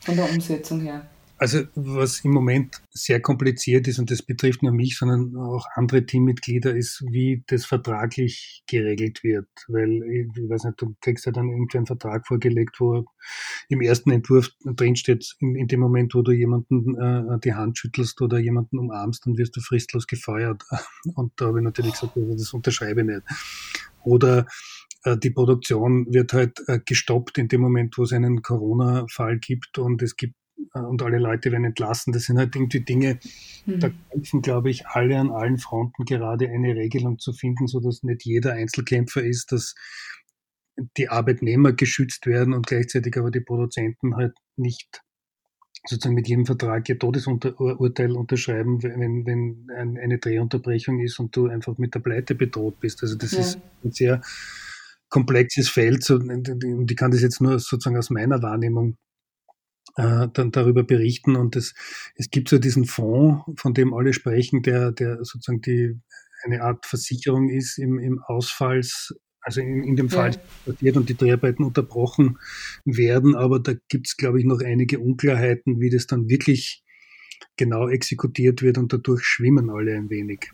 [0.00, 1.02] von der Umsetzung her.
[1.44, 6.06] Also was im Moment sehr kompliziert ist, und das betrifft nur mich, sondern auch andere
[6.06, 9.46] Teammitglieder, ist, wie das vertraglich geregelt wird.
[9.68, 13.04] Weil, ich weiß nicht, du kriegst ja dann irgendwie einen Vertrag vorgelegt, wo
[13.68, 18.22] im ersten Entwurf drinsteht, in, in dem Moment, wo du jemanden äh, die Hand schüttelst
[18.22, 20.62] oder jemanden umarmst, dann wirst du fristlos gefeuert.
[21.14, 23.22] Und da habe ich natürlich gesagt, also das unterschreibe ich nicht.
[24.02, 24.46] Oder
[25.02, 29.76] äh, die Produktion wird halt äh, gestoppt in dem Moment, wo es einen Corona-Fall gibt
[29.76, 30.36] und es gibt
[30.72, 32.12] und alle Leute werden entlassen.
[32.12, 33.18] Das sind halt irgendwie Dinge,
[33.66, 33.80] mhm.
[33.80, 38.02] da kämpfen, glaube ich, alle an allen Fronten gerade eine Regelung zu finden, so dass
[38.02, 39.74] nicht jeder Einzelkämpfer ist, dass
[40.96, 45.02] die Arbeitnehmer geschützt werden und gleichzeitig aber die Produzenten halt nicht
[45.86, 51.76] sozusagen mit jedem Vertrag ihr Todesurteil unterschreiben, wenn, wenn eine Drehunterbrechung ist und du einfach
[51.78, 53.02] mit der Pleite bedroht bist.
[53.02, 53.40] Also das ja.
[53.40, 54.22] ist ein sehr
[55.10, 58.96] komplexes Feld und ich kann das jetzt nur sozusagen aus meiner Wahrnehmung
[59.96, 61.36] äh, dann darüber berichten.
[61.36, 61.74] Und es,
[62.16, 66.00] es gibt so diesen Fonds, von dem alle sprechen, der, der sozusagen die,
[66.44, 70.32] eine Art Versicherung ist im, im Ausfalls, also in, in dem Fall
[70.64, 72.38] passiert und die Dreharbeiten unterbrochen
[72.84, 73.34] werden.
[73.34, 76.82] Aber da gibt es, glaube ich, noch einige Unklarheiten, wie das dann wirklich
[77.56, 80.50] genau exekutiert wird und dadurch schwimmen alle ein wenig.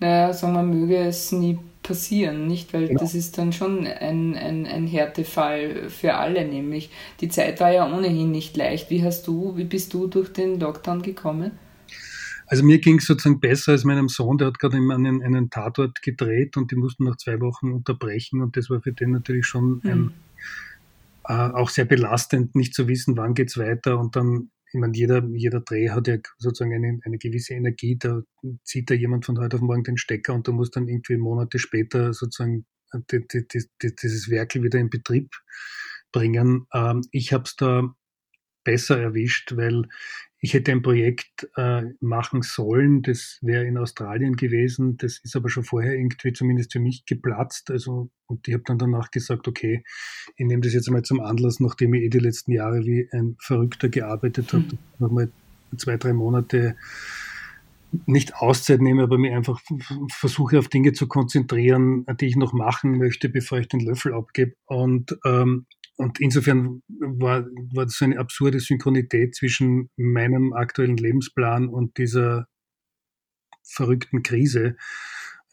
[0.00, 2.72] Naja, sagen wir, möge es nie passieren, nicht?
[2.74, 3.00] Weil genau.
[3.00, 7.86] das ist dann schon ein, ein, ein Härtefall für alle, nämlich die Zeit war ja
[7.86, 8.90] ohnehin nicht leicht.
[8.90, 11.52] Wie hast du, wie bist du durch den Lockdown gekommen?
[12.48, 16.00] Also mir ging es sozusagen besser als meinem Sohn, der hat gerade einen, einen Tatort
[16.02, 19.80] gedreht und die mussten nach zwei Wochen unterbrechen und das war für den natürlich schon
[19.84, 20.12] ein, hm.
[21.28, 25.24] äh, auch sehr belastend, nicht zu wissen, wann geht's weiter und dann ich meine, jeder,
[25.32, 28.20] jeder Dreh hat ja sozusagen eine, eine gewisse Energie, da
[28.62, 31.58] zieht da jemand von heute auf morgen den Stecker und du musst dann irgendwie Monate
[31.58, 32.66] später sozusagen
[33.10, 35.30] die, die, die, dieses Werkel wieder in Betrieb
[36.12, 36.66] bringen.
[36.74, 37.94] Ähm, ich habe es da
[38.64, 39.84] besser erwischt, weil
[40.38, 45.48] ich hätte ein Projekt äh, machen sollen, das wäre in Australien gewesen, das ist aber
[45.48, 47.70] schon vorher irgendwie zumindest für mich geplatzt.
[47.70, 49.82] Also, und ich habe dann danach gesagt, okay,
[50.36, 53.36] ich nehme das jetzt mal zum Anlass, nachdem ich eh die letzten Jahre wie ein
[53.40, 54.78] Verrückter gearbeitet habe, mhm.
[54.98, 55.30] nochmal
[55.76, 56.76] zwei, drei Monate
[58.04, 59.60] nicht Auszeit nehme, aber mir einfach
[60.12, 64.54] versuche auf Dinge zu konzentrieren, die ich noch machen möchte, bevor ich den Löffel abgebe.
[64.66, 65.66] Und ähm,
[65.96, 72.48] und insofern war, war das so eine absurde Synchronität zwischen meinem aktuellen Lebensplan und dieser
[73.62, 74.76] verrückten Krise.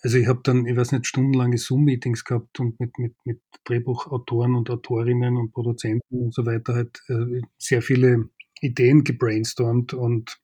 [0.02, 4.56] Also ich habe dann, ich weiß nicht, stundenlange Zoom-Meetings gehabt und mit, mit, mit Drehbuchautoren
[4.56, 8.30] und Autorinnen und Produzenten und so weiter halt äh, sehr viele
[8.60, 9.94] Ideen gebrainstormt.
[9.94, 10.42] Und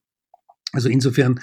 [0.72, 1.42] also insofern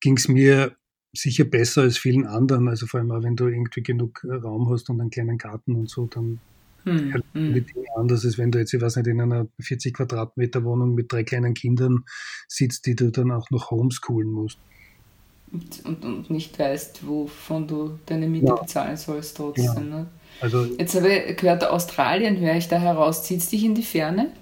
[0.00, 0.74] ging es mir
[1.12, 2.66] sicher besser als vielen anderen.
[2.66, 5.90] Also vor allem auch, wenn du irgendwie genug Raum hast und einen kleinen Garten und
[5.90, 6.40] so, dann
[6.84, 7.54] hm, hm.
[7.54, 10.94] die Dinge anders, als wenn du jetzt, ich weiß nicht, in einer 40 Quadratmeter Wohnung
[10.94, 12.04] mit drei kleinen Kindern
[12.48, 14.58] sitzt, die du dann auch noch homeschoolen musst.
[15.52, 18.54] Und, und, und nicht weißt, wovon du deine Miete ja.
[18.54, 19.64] bezahlen sollst trotzdem.
[19.64, 19.80] Ja.
[19.80, 20.06] Ne?
[20.40, 23.24] Also, jetzt habe ich gehört, Australien höre ich da heraus.
[23.24, 24.32] Zieht es dich in die Ferne?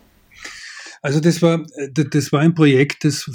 [1.00, 3.30] Also das war, das war ein Projekt, das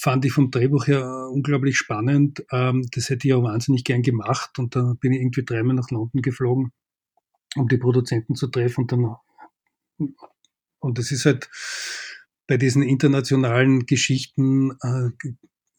[0.00, 2.42] fand ich vom Drehbuch her unglaublich spannend.
[2.50, 5.90] Ähm, das hätte ich auch wahnsinnig gern gemacht und dann bin ich irgendwie dreimal nach
[5.90, 6.72] London geflogen
[7.56, 9.16] um die Produzenten zu treffen und dann
[10.80, 11.48] und das ist halt
[12.46, 15.10] bei diesen internationalen Geschichten äh,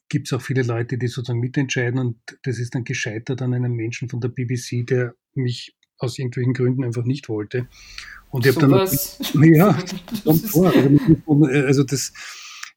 [0.08, 3.72] gibt es auch viele Leute, die sozusagen mitentscheiden und das ist dann gescheitert an einem
[3.72, 7.68] Menschen von der BBC, der mich aus irgendwelchen Gründen einfach nicht wollte.
[8.30, 8.86] Und ich so habe
[9.32, 9.72] dann ja,
[10.48, 10.72] vor.
[10.72, 12.12] Also, also das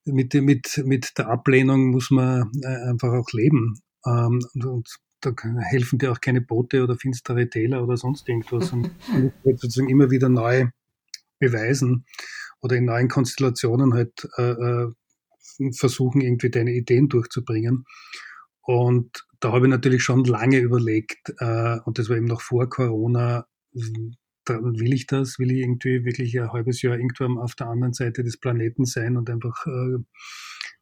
[0.06, 3.80] mit, mit, mit der Ablehnung muss man äh, einfach auch leben.
[4.06, 4.89] Ähm, und
[5.22, 8.72] da helfen dir auch keine Boote oder finstere Täler oder sonst irgendwas.
[8.72, 10.67] Und du musst sozusagen immer wieder neu
[11.39, 12.05] beweisen
[12.61, 14.91] oder in neuen Konstellationen halt äh, äh,
[15.72, 17.86] versuchen, irgendwie deine Ideen durchzubringen.
[18.61, 22.70] Und da habe ich natürlich schon lange überlegt, äh, und das war eben noch vor
[22.70, 25.39] Corona, will ich das?
[25.39, 29.17] Will ich irgendwie wirklich ein halbes Jahr irgendwo auf der anderen Seite des Planeten sein
[29.17, 29.97] und einfach äh,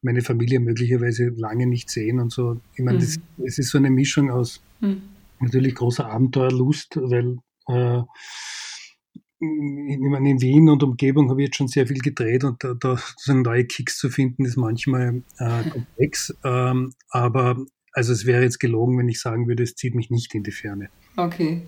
[0.01, 2.59] meine Familie möglicherweise lange nicht sehen und so.
[2.73, 3.43] Ich meine, mhm.
[3.45, 5.01] es ist so eine Mischung aus mhm.
[5.39, 7.37] natürlich großer Abenteuerlust, weil
[7.67, 8.01] äh,
[9.39, 12.73] ich meine, in Wien und Umgebung habe ich jetzt schon sehr viel gedreht und da,
[12.73, 16.35] da sozusagen neue Kicks zu finden, ist manchmal äh, komplex.
[16.43, 20.33] Ähm, aber also es wäre jetzt gelogen, wenn ich sagen würde, es zieht mich nicht
[20.33, 20.89] in die Ferne.
[21.17, 21.61] Okay.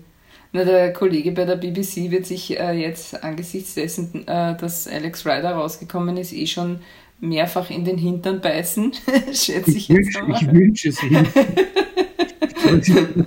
[0.52, 5.24] Na, der Kollege bei der BBC wird sich äh, jetzt angesichts dessen, äh, dass Alex
[5.24, 6.80] Ryder rausgekommen ist, eh schon
[7.20, 8.92] mehrfach in den Hintern beißen,
[9.32, 11.26] schätze ich, ich jetzt wünsch, Ich wünsche es ihm.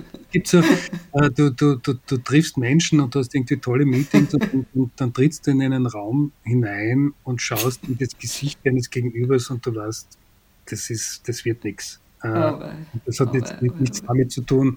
[0.34, 4.34] gibt so, äh, du, du, du, du triffst Menschen und du hast irgendwie tolle Meetings
[4.34, 8.90] und, und, dann trittst du in einen Raum hinein und schaust in das Gesicht deines
[8.90, 10.18] Gegenübers und du weißt,
[10.66, 12.00] das ist, das wird nichts.
[12.22, 12.52] Äh,
[13.06, 14.76] das hat jetzt nichts damit zu tun,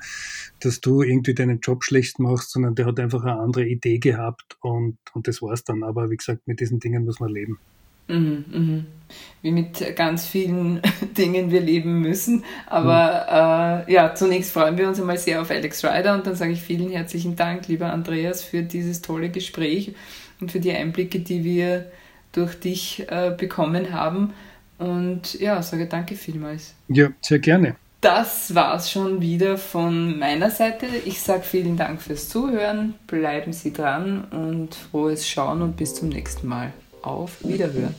[0.59, 4.57] dass du irgendwie deinen Job schlecht machst, sondern der hat einfach eine andere Idee gehabt
[4.61, 5.81] und, und das war's dann.
[5.83, 7.57] Aber wie gesagt, mit diesen Dingen muss man leben.
[8.07, 8.85] Mhm, mhm.
[9.41, 10.81] Wie mit ganz vielen
[11.17, 12.43] Dingen wir leben müssen.
[12.65, 13.89] Aber mhm.
[13.89, 16.61] äh, ja, zunächst freuen wir uns einmal sehr auf Alex Ryder und dann sage ich
[16.61, 19.93] vielen herzlichen Dank, lieber Andreas, für dieses tolle Gespräch
[20.39, 21.91] und für die Einblicke, die wir
[22.31, 24.33] durch dich äh, bekommen haben.
[24.77, 26.75] Und ja, sage danke vielmals.
[26.87, 27.75] Ja, sehr gerne.
[28.01, 30.85] Das war's schon wieder von meiner Seite.
[31.05, 32.93] Ich sage vielen Dank fürs Zuhören.
[33.07, 36.73] Bleiben Sie dran und frohes Schauen und bis zum nächsten Mal.
[37.07, 37.95] Auf Wiederhören.